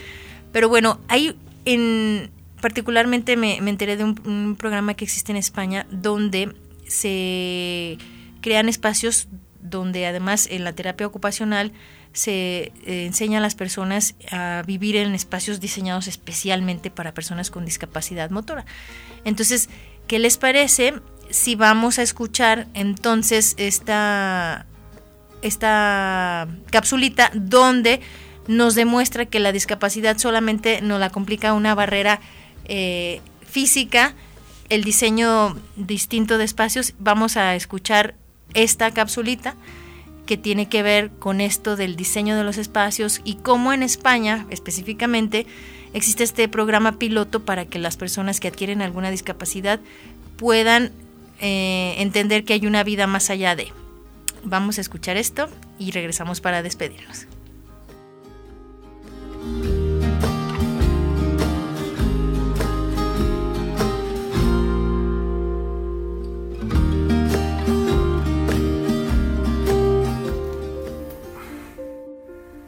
pero 0.52 0.68
bueno, 0.68 1.00
hay 1.08 1.36
en, 1.64 2.30
particularmente 2.60 3.36
me, 3.36 3.56
enteré 3.56 3.96
de 3.96 4.04
un, 4.04 4.54
programa 4.56 4.94
que 4.94 5.04
existe 5.04 5.32
en 5.32 5.36
España 5.36 5.84
donde 5.90 6.54
se 6.94 7.98
crean 8.40 8.68
espacios 8.68 9.26
donde 9.60 10.06
además 10.06 10.46
en 10.50 10.62
la 10.62 10.72
terapia 10.72 11.06
ocupacional 11.06 11.72
se 12.12 12.72
eh, 12.86 13.06
enseña 13.06 13.38
a 13.38 13.40
las 13.40 13.56
personas 13.56 14.14
a 14.30 14.62
vivir 14.64 14.94
en 14.96 15.14
espacios 15.14 15.60
diseñados 15.60 16.06
especialmente 16.06 16.90
para 16.90 17.12
personas 17.12 17.50
con 17.50 17.64
discapacidad 17.64 18.30
motora. 18.30 18.64
Entonces, 19.24 19.68
¿qué 20.06 20.20
les 20.20 20.36
parece 20.36 20.94
si 21.30 21.56
vamos 21.56 21.98
a 21.98 22.02
escuchar 22.02 22.68
entonces 22.74 23.54
esta, 23.56 24.66
esta 25.42 26.46
capsulita 26.70 27.30
donde 27.34 28.00
nos 28.46 28.76
demuestra 28.76 29.26
que 29.26 29.40
la 29.40 29.50
discapacidad 29.50 30.16
solamente 30.18 30.82
nos 30.82 31.00
la 31.00 31.10
complica 31.10 31.54
una 31.54 31.74
barrera 31.74 32.20
eh, 32.66 33.20
física, 33.42 34.14
el 34.68 34.84
diseño 34.84 35.56
distinto 35.76 36.38
de 36.38 36.44
espacios. 36.44 36.94
Vamos 36.98 37.36
a 37.36 37.54
escuchar 37.54 38.14
esta 38.54 38.90
capsulita 38.92 39.54
que 40.26 40.36
tiene 40.36 40.68
que 40.68 40.82
ver 40.82 41.10
con 41.18 41.40
esto 41.40 41.76
del 41.76 41.96
diseño 41.96 42.36
de 42.36 42.44
los 42.44 42.56
espacios 42.56 43.20
y 43.24 43.34
cómo 43.36 43.72
en 43.72 43.82
España 43.82 44.46
específicamente 44.50 45.46
existe 45.92 46.24
este 46.24 46.48
programa 46.48 46.98
piloto 46.98 47.44
para 47.44 47.66
que 47.66 47.78
las 47.78 47.96
personas 47.96 48.40
que 48.40 48.48
adquieren 48.48 48.80
alguna 48.80 49.10
discapacidad 49.10 49.80
puedan 50.36 50.92
eh, 51.40 51.94
entender 51.98 52.44
que 52.44 52.54
hay 52.54 52.66
una 52.66 52.84
vida 52.84 53.06
más 53.06 53.30
allá 53.30 53.54
de. 53.54 53.72
Vamos 54.44 54.78
a 54.78 54.80
escuchar 54.80 55.16
esto 55.16 55.48
y 55.78 55.90
regresamos 55.90 56.40
para 56.40 56.62
despedirnos. 56.62 57.26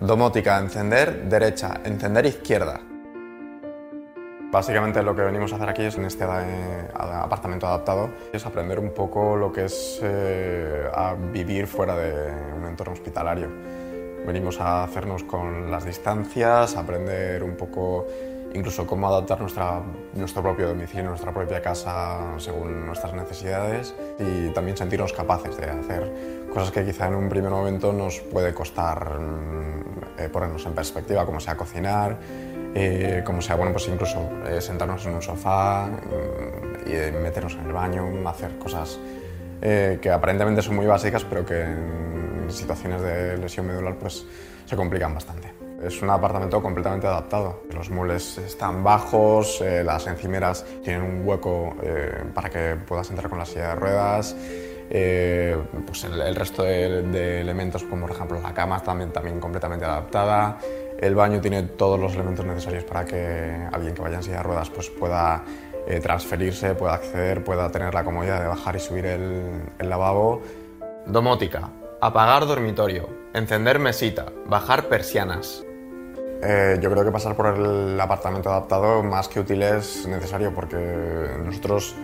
Domótica, 0.07 0.57
encender 0.61 1.25
derecha, 1.25 1.81
encender 1.83 2.27
izquierda. 2.27 2.79
Básicamente 4.53 5.03
lo 5.03 5.17
que 5.17 5.23
venimos 5.23 5.53
a 5.53 5.57
hacer 5.57 5.69
aquí 5.69 5.83
es 5.83 5.97
en 5.97 6.05
este 6.05 6.25
eh, 6.25 6.89
apartamento 6.95 7.67
adaptado 7.67 8.11
es 8.33 8.47
aprender 8.47 8.79
un 8.79 8.95
poco 8.95 9.35
lo 9.35 9.53
que 9.53 9.65
es 9.65 9.99
eh, 10.05 10.89
a 10.95 11.15
vivir 11.15 11.67
fuera 11.67 11.97
de 11.97 12.33
un 12.57 12.67
entorno 12.67 12.93
hospitalario. 12.93 13.49
Venimos 14.25 14.61
a 14.61 14.85
hacernos 14.85 15.25
con 15.25 15.73
las 15.73 15.85
distancias, 15.85 16.77
aprender 16.77 17.43
un 17.43 17.57
poco 17.57 18.07
incluso 18.55 18.87
cómo 18.87 19.09
adaptar 19.09 19.41
nuestra, 19.41 19.83
nuestro 20.15 20.43
propio 20.43 20.69
domicilio, 20.69 21.11
nuestra 21.11 21.33
propia 21.33 21.61
casa 21.61 22.39
según 22.39 22.87
nuestras 22.87 23.13
necesidades 23.15 23.95
y 24.19 24.49
también 24.51 24.77
sentirnos 24.77 25.13
capaces 25.13 25.57
de 25.57 25.65
hacer 25.65 26.47
cosas 26.53 26.71
que 26.71 26.85
quizá 26.85 27.09
en 27.09 27.15
un 27.15 27.29
primer 27.29 27.51
momento 27.51 27.93
nos 27.93 28.21
puede 28.21 28.55
costar 28.55 29.19
mm, 29.19 30.21
eh, 30.21 30.29
ponernos 30.31 30.65
en 30.67 30.73
perspectiva, 30.73 31.27
como 31.27 31.41
sea 31.41 31.57
cocinar, 31.57 32.17
eh, 32.75 33.23
como 33.25 33.41
sea, 33.41 33.57
bueno, 33.57 33.73
pues 33.73 33.89
incluso 33.89 34.31
eh, 34.47 34.61
sentarnos 34.61 35.05
en 35.07 35.15
un 35.15 35.23
sofá 35.23 35.87
mm, 35.87 36.89
y 36.89 37.23
meternos 37.23 37.55
en 37.55 37.67
el 37.67 37.73
baño, 37.73 38.07
hacer 38.29 38.59
cosas 38.59 38.99
eh, 39.63 39.99
que 40.01 40.11
aparentemente 40.11 40.61
son 40.61 40.77
muy 40.77 40.87
básicas, 40.87 41.25
pero 41.25 41.45
que 41.45 41.63
en 41.63 42.47
situaciones 42.49 43.01
de 43.01 43.39
lesión 43.39 43.67
medular 43.67 43.97
pues 43.97 44.27
se 44.67 44.77
complican 44.77 45.15
bastante. 45.15 45.56
Es 45.83 46.01
un 46.03 46.11
apartamento 46.11 46.63
completamente 46.63 47.07
adaptado. 47.07 47.63
Los 47.75 47.91
muebles 47.91 48.39
están 48.39 48.83
bajos, 48.83 49.63
las 49.85 50.07
encimeras 50.07 50.65
tienen 50.83 51.03
un 51.03 51.29
hueco 51.29 51.77
para 52.35 52.49
que 52.49 52.77
puedas 52.87 53.11
entrar 53.11 53.29
con 53.29 53.39
la 53.39 53.45
silla 53.45 53.69
de 53.69 53.75
ruedas. 53.77 54.35
pues 54.89 56.05
el, 56.05 56.35
resto 56.35 56.63
de, 56.63 57.03
de, 57.03 57.41
elementos, 57.43 57.85
como 57.85 58.07
por 58.07 58.17
ejemplo 58.17 58.41
la 58.41 58.55
cama, 58.55 58.81
también, 58.83 59.13
también 59.13 59.39
completamente 59.39 59.85
adaptada. 59.85 60.59
El 60.99 61.15
baño 61.15 61.41
tiene 61.41 61.63
todos 61.63 62.01
los 62.01 62.15
elementos 62.15 62.47
necesarios 62.47 62.85
para 62.85 63.05
que 63.05 63.69
alguien 63.71 63.95
que 63.95 64.01
vaya 64.01 64.17
en 64.17 64.23
silla 64.23 64.39
de 64.39 64.43
ruedas 64.45 64.71
pues, 64.71 64.89
pueda 64.89 65.45
eh, 65.87 66.01
transferirse, 66.01 66.75
pueda 66.75 66.95
acceder, 66.95 67.45
pueda 67.45 67.71
tener 67.71 67.93
la 67.93 68.03
comodidad 68.03 68.41
de 68.41 68.49
bajar 68.49 68.77
y 68.77 68.81
subir 68.81 69.07
el, 69.07 69.63
el 69.79 69.89
lavabo. 69.91 70.43
Domótica. 71.07 71.71
Apagar 72.01 72.47
dormitorio. 72.47 73.09
Encender 73.35 73.79
mesita. 73.79 74.27
Bajar 74.47 74.89
persianas. 74.89 75.66
Eh, 76.43 76.79
yo 76.81 76.91
creo 76.91 77.05
que 77.05 77.11
pasar 77.11 77.35
por 77.35 77.47
el 77.47 77.99
apartamento 78.01 78.51
adaptado 78.51 79.03
más 79.03 79.29
que 79.29 79.41
útil 79.41 79.63
es 79.63 80.07
necesario 80.07 80.53
porque 80.55 80.77
nosotros 81.45 81.95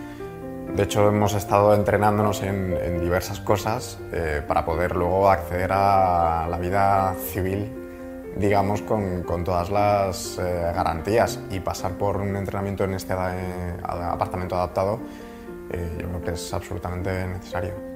de 0.75 0.83
hecho 0.83 1.07
hemos 1.07 1.35
estado 1.35 1.73
entrenándonos 1.75 2.41
en, 2.41 2.99
diversas 2.99 3.39
cosas 3.39 3.99
eh, 4.11 4.41
para 4.47 4.65
poder 4.65 4.95
luego 4.95 5.29
acceder 5.29 5.71
a 5.71 6.47
la 6.49 6.57
vida 6.57 7.13
civil 7.31 7.71
digamos 8.37 8.81
con, 8.81 9.23
todas 9.43 9.69
las 9.69 10.39
eh, 10.39 10.71
garantías 10.73 11.39
y 11.51 11.59
pasar 11.59 11.91
por 11.91 12.17
un 12.17 12.35
entrenamiento 12.35 12.85
en 12.85 12.95
este 12.95 13.13
apartamento 13.13 14.55
adaptado 14.55 14.99
yo 15.71 16.07
creo 16.07 16.21
que 16.21 16.31
es 16.31 16.53
absolutamente 16.53 17.25
necesario. 17.25 17.92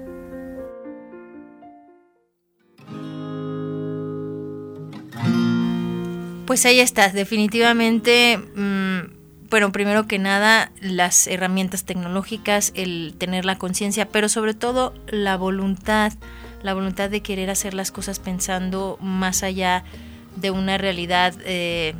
Pues 6.47 6.65
ahí 6.65 6.79
está, 6.79 7.09
definitivamente, 7.09 8.37
mm, 8.37 9.49
bueno, 9.49 9.73
primero 9.73 10.07
que 10.07 10.17
nada, 10.17 10.71
las 10.79 11.27
herramientas 11.27 11.83
tecnológicas, 11.83 12.71
el 12.73 13.15
tener 13.17 13.43
la 13.43 13.57
conciencia, 13.57 14.07
pero 14.07 14.29
sobre 14.29 14.53
todo 14.53 14.93
la 15.07 15.35
voluntad, 15.35 16.13
la 16.63 16.73
voluntad 16.73 17.09
de 17.09 17.19
querer 17.19 17.49
hacer 17.49 17.73
las 17.73 17.91
cosas 17.91 18.19
pensando 18.19 18.97
más 19.01 19.43
allá 19.43 19.83
de 20.37 20.49
una 20.49 20.77
realidad, 20.77 21.33
eh, 21.43 21.95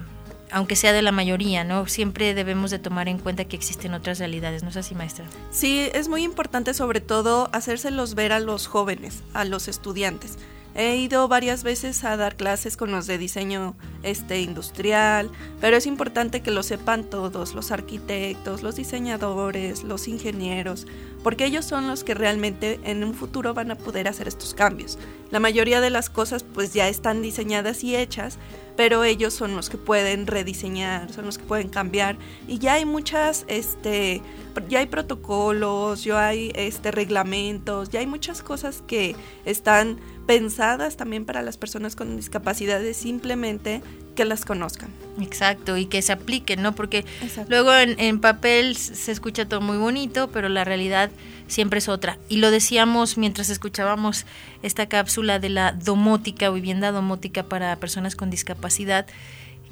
aunque 0.49 0.77
sea 0.77 0.93
de 0.93 1.01
la 1.01 1.11
mayoría, 1.11 1.65
¿no? 1.65 1.85
Siempre 1.87 2.33
debemos 2.33 2.71
de 2.71 2.79
tomar 2.79 3.09
en 3.09 3.17
cuenta 3.17 3.43
que 3.43 3.57
existen 3.57 3.93
otras 3.93 4.17
realidades, 4.19 4.63
¿no 4.63 4.69
es 4.69 4.77
así, 4.77 4.95
maestra? 4.95 5.25
Sí, 5.51 5.89
es 5.93 6.07
muy 6.07 6.23
importante 6.23 6.73
sobre 6.73 7.01
todo 7.01 7.49
hacérselos 7.51 8.15
ver 8.15 8.31
a 8.31 8.39
los 8.39 8.67
jóvenes, 8.67 9.23
a 9.33 9.43
los 9.43 9.67
estudiantes 9.67 10.37
He 10.77 10.95
ido 10.95 11.27
varias 11.27 11.63
veces 11.63 12.03
a 12.03 12.17
dar 12.17 12.35
clases 12.35 12.77
con 12.77 12.91
los 12.91 13.07
de 13.07 13.17
diseño 13.17 13.75
este, 14.03 14.41
industrial, 14.41 15.31
pero 15.59 15.75
es 15.75 15.87
importante 15.87 16.41
que 16.41 16.51
lo 16.51 16.61
sepan 16.61 17.03
todos, 17.03 17.55
los 17.55 17.71
arquitectos, 17.71 18.61
los 18.61 18.75
diseñadores, 18.75 19.83
los 19.83 20.07
ingenieros, 20.07 20.85
porque 21.23 21.45
ellos 21.45 21.65
son 21.65 21.87
los 21.87 22.03
que 22.03 22.13
realmente 22.13 22.79
en 22.83 23.03
un 23.03 23.13
futuro 23.13 23.53
van 23.53 23.71
a 23.71 23.75
poder 23.75 24.07
hacer 24.07 24.27
estos 24.27 24.53
cambios. 24.53 24.97
La 25.31 25.39
mayoría 25.39 25.81
de 25.81 25.89
las 25.89 26.09
cosas 26.09 26.43
pues 26.43 26.73
ya 26.73 26.87
están 26.87 27.21
diseñadas 27.21 27.83
y 27.83 27.95
hechas, 27.95 28.37
pero 28.75 29.03
ellos 29.03 29.33
son 29.33 29.55
los 29.55 29.69
que 29.69 29.77
pueden 29.77 30.27
rediseñar, 30.27 31.11
son 31.11 31.25
los 31.25 31.37
que 31.37 31.43
pueden 31.43 31.69
cambiar 31.69 32.17
y 32.47 32.59
ya 32.59 32.73
hay 32.73 32.85
muchas 32.85 33.45
este 33.47 34.21
ya 34.69 34.79
hay 34.79 34.87
protocolos, 34.87 36.03
ya 36.03 36.27
hay 36.27 36.51
este 36.55 36.91
reglamentos, 36.91 37.89
ya 37.89 37.99
hay 37.99 38.07
muchas 38.07 38.41
cosas 38.41 38.83
que 38.87 39.15
están 39.45 39.99
pensadas 40.27 40.97
también 40.97 41.25
para 41.25 41.41
las 41.41 41.57
personas 41.57 41.95
con 41.95 42.15
discapacidades, 42.17 42.97
simplemente 42.97 43.81
que 44.17 44.25
las 44.25 44.43
conozcan. 44.43 44.89
Exacto, 45.21 45.77
y 45.77 45.85
que 45.85 46.01
se 46.01 46.11
apliquen, 46.11 46.61
¿no? 46.61 46.73
Porque 46.75 47.05
luego 47.47 47.73
en, 47.73 48.19
papel 48.19 48.75
se 48.75 49.11
escucha 49.11 49.47
todo 49.47 49.61
muy 49.61 49.77
bonito, 49.77 50.29
pero 50.31 50.49
la 50.49 50.65
realidad 50.65 51.11
siempre 51.47 51.77
es 51.77 51.87
otra. 51.87 52.17
Y 52.27 52.37
lo 52.37 52.51
decíamos 52.51 53.17
mientras 53.17 53.49
escuchábamos 53.49 54.25
esta 54.63 54.87
cápsula 54.87 55.39
de 55.39 55.49
la 55.49 55.71
domótica 55.71 56.49
o 56.49 56.53
vivienda 56.53 56.91
domótica 56.91 57.43
para 57.43 57.75
personas 57.77 58.15
con 58.15 58.29
discapacidad, 58.29 59.05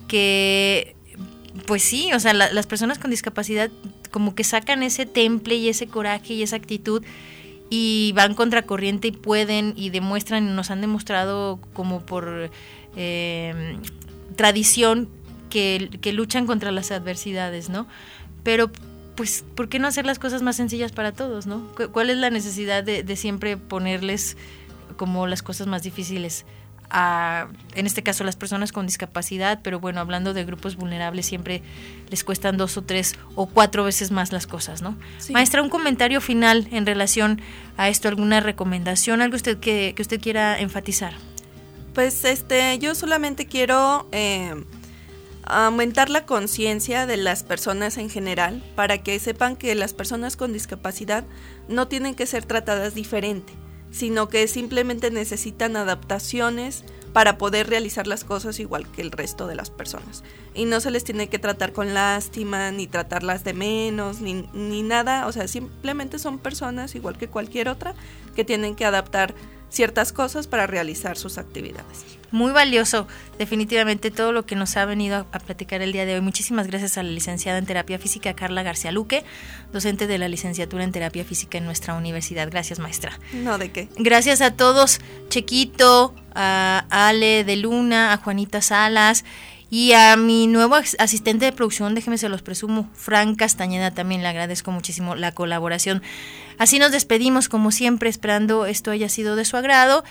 que 0.08 0.95
pues 1.65 1.84
sí, 1.84 2.12
o 2.13 2.19
sea, 2.19 2.34
las 2.34 2.67
personas 2.67 2.99
con 2.99 3.10
discapacidad 3.10 3.71
como 4.12 4.36
que 4.36 4.43
sacan 4.43 4.84
ese 4.84 5.05
temple 5.05 5.55
y 5.55 5.69
ese 5.69 5.88
coraje 5.88 6.34
y 6.34 6.43
esa 6.43 6.55
actitud 6.58 7.03
y 7.69 8.12
van 8.13 8.36
contracorriente 8.36 9.08
y 9.08 9.12
pueden 9.12 9.73
y 9.75 9.89
demuestran 9.89 10.55
nos 10.55 10.69
han 10.69 10.81
demostrado 10.81 11.60
como 11.73 12.05
por 12.05 12.51
eh, 12.95 13.77
tradición 14.35 15.09
que, 15.49 16.11
luchan 16.13 16.45
contra 16.45 16.71
las 16.71 16.91
adversidades, 16.91 17.69
¿no? 17.69 17.88
Pero 18.43 18.71
pues, 19.15 19.45
¿por 19.55 19.69
qué 19.69 19.79
no 19.79 19.88
hacer 19.88 20.05
las 20.05 20.19
cosas 20.19 20.41
más 20.41 20.57
sencillas 20.57 20.91
para 20.91 21.13
todos, 21.13 21.47
¿no? 21.47 21.71
¿Cuál 21.93 22.09
es 22.09 22.17
la 22.17 22.29
necesidad 22.29 22.83
de, 22.83 23.03
de 23.03 23.15
siempre 23.15 23.55
ponerles 23.55 24.35
como 24.97 25.27
las 25.27 25.41
cosas 25.41 25.67
más 25.67 25.83
difíciles? 25.83 26.45
en 27.75 27.85
este 27.85 28.03
caso, 28.03 28.23
las 28.23 28.35
personas 28.35 28.71
con 28.71 28.85
discapacidad, 28.85 29.59
pero 29.63 29.79
bueno, 29.79 29.99
hablando 29.99 30.33
de 30.33 30.45
grupos 30.45 30.75
vulnerables, 30.75 31.25
siempre 31.25 31.61
les 32.09 32.23
cuestan 32.23 32.57
dos 32.57 32.77
o 32.77 32.83
tres 32.83 33.15
o 33.35 33.47
cuatro 33.47 33.83
veces 33.83 34.11
más 34.11 34.31
las 34.31 34.47
cosas, 34.47 34.81
¿no? 34.81 34.95
Maestra, 35.31 35.61
un 35.61 35.69
comentario 35.69 36.21
final 36.21 36.67
en 36.71 36.85
relación 36.85 37.41
a 37.77 37.89
esto, 37.89 38.07
alguna 38.07 38.39
recomendación, 38.39 39.21
algo 39.21 39.35
usted 39.35 39.57
que, 39.57 39.93
que 39.95 40.01
usted 40.01 40.21
quiera 40.21 40.59
enfatizar. 40.59 41.13
Pues 41.95 42.25
este, 42.25 42.77
yo 42.77 42.93
solamente 42.93 43.47
quiero 43.47 44.08
eh, 44.12 44.53
aumentar 45.43 46.10
la 46.10 46.25
conciencia 46.25 47.08
de 47.08 47.15
las 47.15 47.43
personas 47.43 47.97
en 47.97 48.10
general 48.10 48.62
para 48.75 49.01
que 49.01 49.17
sepan 49.17 49.55
que 49.55 49.73
las 49.75 49.93
personas 49.93 50.36
con 50.36 50.51
discapacidad 50.51 51.23
no 51.69 51.88
tienen 51.88 52.13
que 52.13 52.25
ser 52.25 52.45
tratadas 52.45 52.93
diferente 52.93 53.53
sino 53.95 54.27
que 54.27 54.45
simplemente 54.49 55.10
necesitan 55.10 55.77
adaptaciones 55.77 56.84
para 57.13 57.38
poder 57.38 57.69
realizar 57.69 58.08
las 58.08 58.25
cosas 58.25 58.60
igual 58.60 58.91
que 58.91 59.01
el 59.01 59.10
resto 59.10 59.47
de 59.47 59.55
las 59.55 59.69
personas. 59.69 60.21
Y 60.53 60.65
no 60.65 60.81
se 60.81 60.91
les 60.91 61.05
tiene 61.05 61.29
que 61.29 61.39
tratar 61.39 61.71
con 61.71 61.93
lástima, 61.93 62.71
ni 62.71 62.88
tratarlas 62.88 63.45
de 63.45 63.53
menos, 63.53 64.19
ni, 64.19 64.49
ni 64.51 64.84
nada. 64.84 65.27
O 65.27 65.31
sea, 65.31 65.47
simplemente 65.47 66.19
son 66.19 66.39
personas 66.39 66.93
igual 66.93 67.17
que 67.17 67.29
cualquier 67.29 67.69
otra 67.69 67.95
que 68.36 68.43
tienen 68.43 68.75
que 68.75 68.84
adaptar 68.84 69.34
ciertas 69.69 70.13
cosas 70.13 70.47
para 70.47 70.67
realizar 70.67 71.17
sus 71.17 71.38
actividades. 71.38 72.06
Muy 72.32 72.51
valioso, 72.51 73.08
definitivamente 73.38 74.12
todo 74.12 74.32
lo 74.32 74.45
que 74.45 74.56
nos 74.56 74.75
ha 74.78 74.86
venido 74.86 75.25
a, 75.32 75.39
platicar 75.39 75.82
el 75.82 75.93
día 75.93 76.06
de 76.06 76.15
hoy. 76.15 76.21
Muchísimas 76.21 76.67
gracias 76.67 76.97
a 76.97 77.04
la 77.04 77.10
licenciada 77.10 77.58
en 77.58 77.65
terapia 77.65 77.99
física 77.99 78.34
Carla 78.34 78.63
García 78.63 78.91
Luque, 78.91 79.23
docente 79.71 80.08
de 80.08 80.17
la 80.17 80.28
licenciatura 80.28 80.84
en 80.84 80.91
terapia 80.91 81.23
física 81.23 81.58
en 81.58 81.65
nuestra 81.65 81.93
universidad. 81.93 82.49
Gracias, 82.49 82.80
maestra. 82.80 83.17
No, 83.34 83.58
de 83.58 83.71
qué. 83.71 83.88
Gracias 83.97 84.41
a 84.41 84.51
todos, 84.51 84.99
Chequito, 85.30 86.13
a 86.34 86.86
Ale 86.89 87.43
de 87.43 87.56
Luna, 87.56 88.12
a 88.12 88.17
Juanita 88.17 88.62
Salas 88.62 89.23
y 89.69 89.93
a 89.93 90.15
mi 90.15 90.47
nuevo 90.47 90.75
asistente 90.75 91.45
de 91.45 91.51
producción, 91.51 91.95
déjeme 91.95 92.17
se 92.17 92.30
los 92.30 92.41
presumo, 92.41 92.89
Fran 92.93 93.36
Castañeda, 93.36 93.91
también 93.91 94.21
le 94.21 94.28
agradezco 94.28 94.71
muchísimo 94.71 95.15
la 95.15 95.34
colaboración. 95.34 96.04
Así 96.57 96.79
nos 96.79 96.91
despedimos, 96.91 97.49
como 97.49 97.71
siempre, 97.71 98.09
esperando 98.09 98.65
esto 98.65 98.91
haya 98.91 99.09
sido 99.09 99.35
de 99.35 99.45
su 99.45 99.57
agrado 99.57 100.03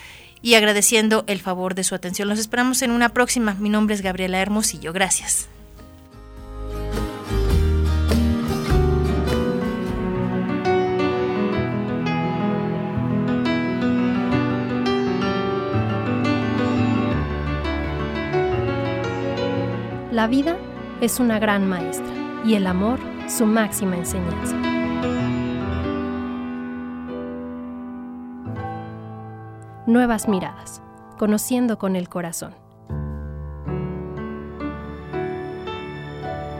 y 0.42 0.54
agradeciendo 0.54 1.24
el 1.26 1.40
favor 1.40 1.74
de 1.74 1.84
su 1.84 1.94
atención. 1.94 2.28
Los 2.28 2.38
esperamos 2.38 2.82
en 2.82 2.90
una 2.90 3.08
próxima. 3.10 3.54
Mi 3.54 3.70
nombre 3.70 3.94
es 3.94 4.02
Gabriela 4.02 4.40
Hermosillo. 4.40 4.92
Gracias. 4.92 5.48
La 20.12 20.28
vida 20.28 20.56
es 21.00 21.18
una 21.18 21.38
gran 21.38 21.68
maestra 21.68 22.06
y 22.44 22.54
el 22.54 22.66
amor 22.66 23.00
su 23.28 23.46
máxima 23.46 23.96
enseñanza. 23.96 24.73
Nuevas 29.86 30.28
miradas, 30.28 30.80
conociendo 31.18 31.78
con 31.78 31.94
el 31.94 32.08
corazón. 32.08 32.63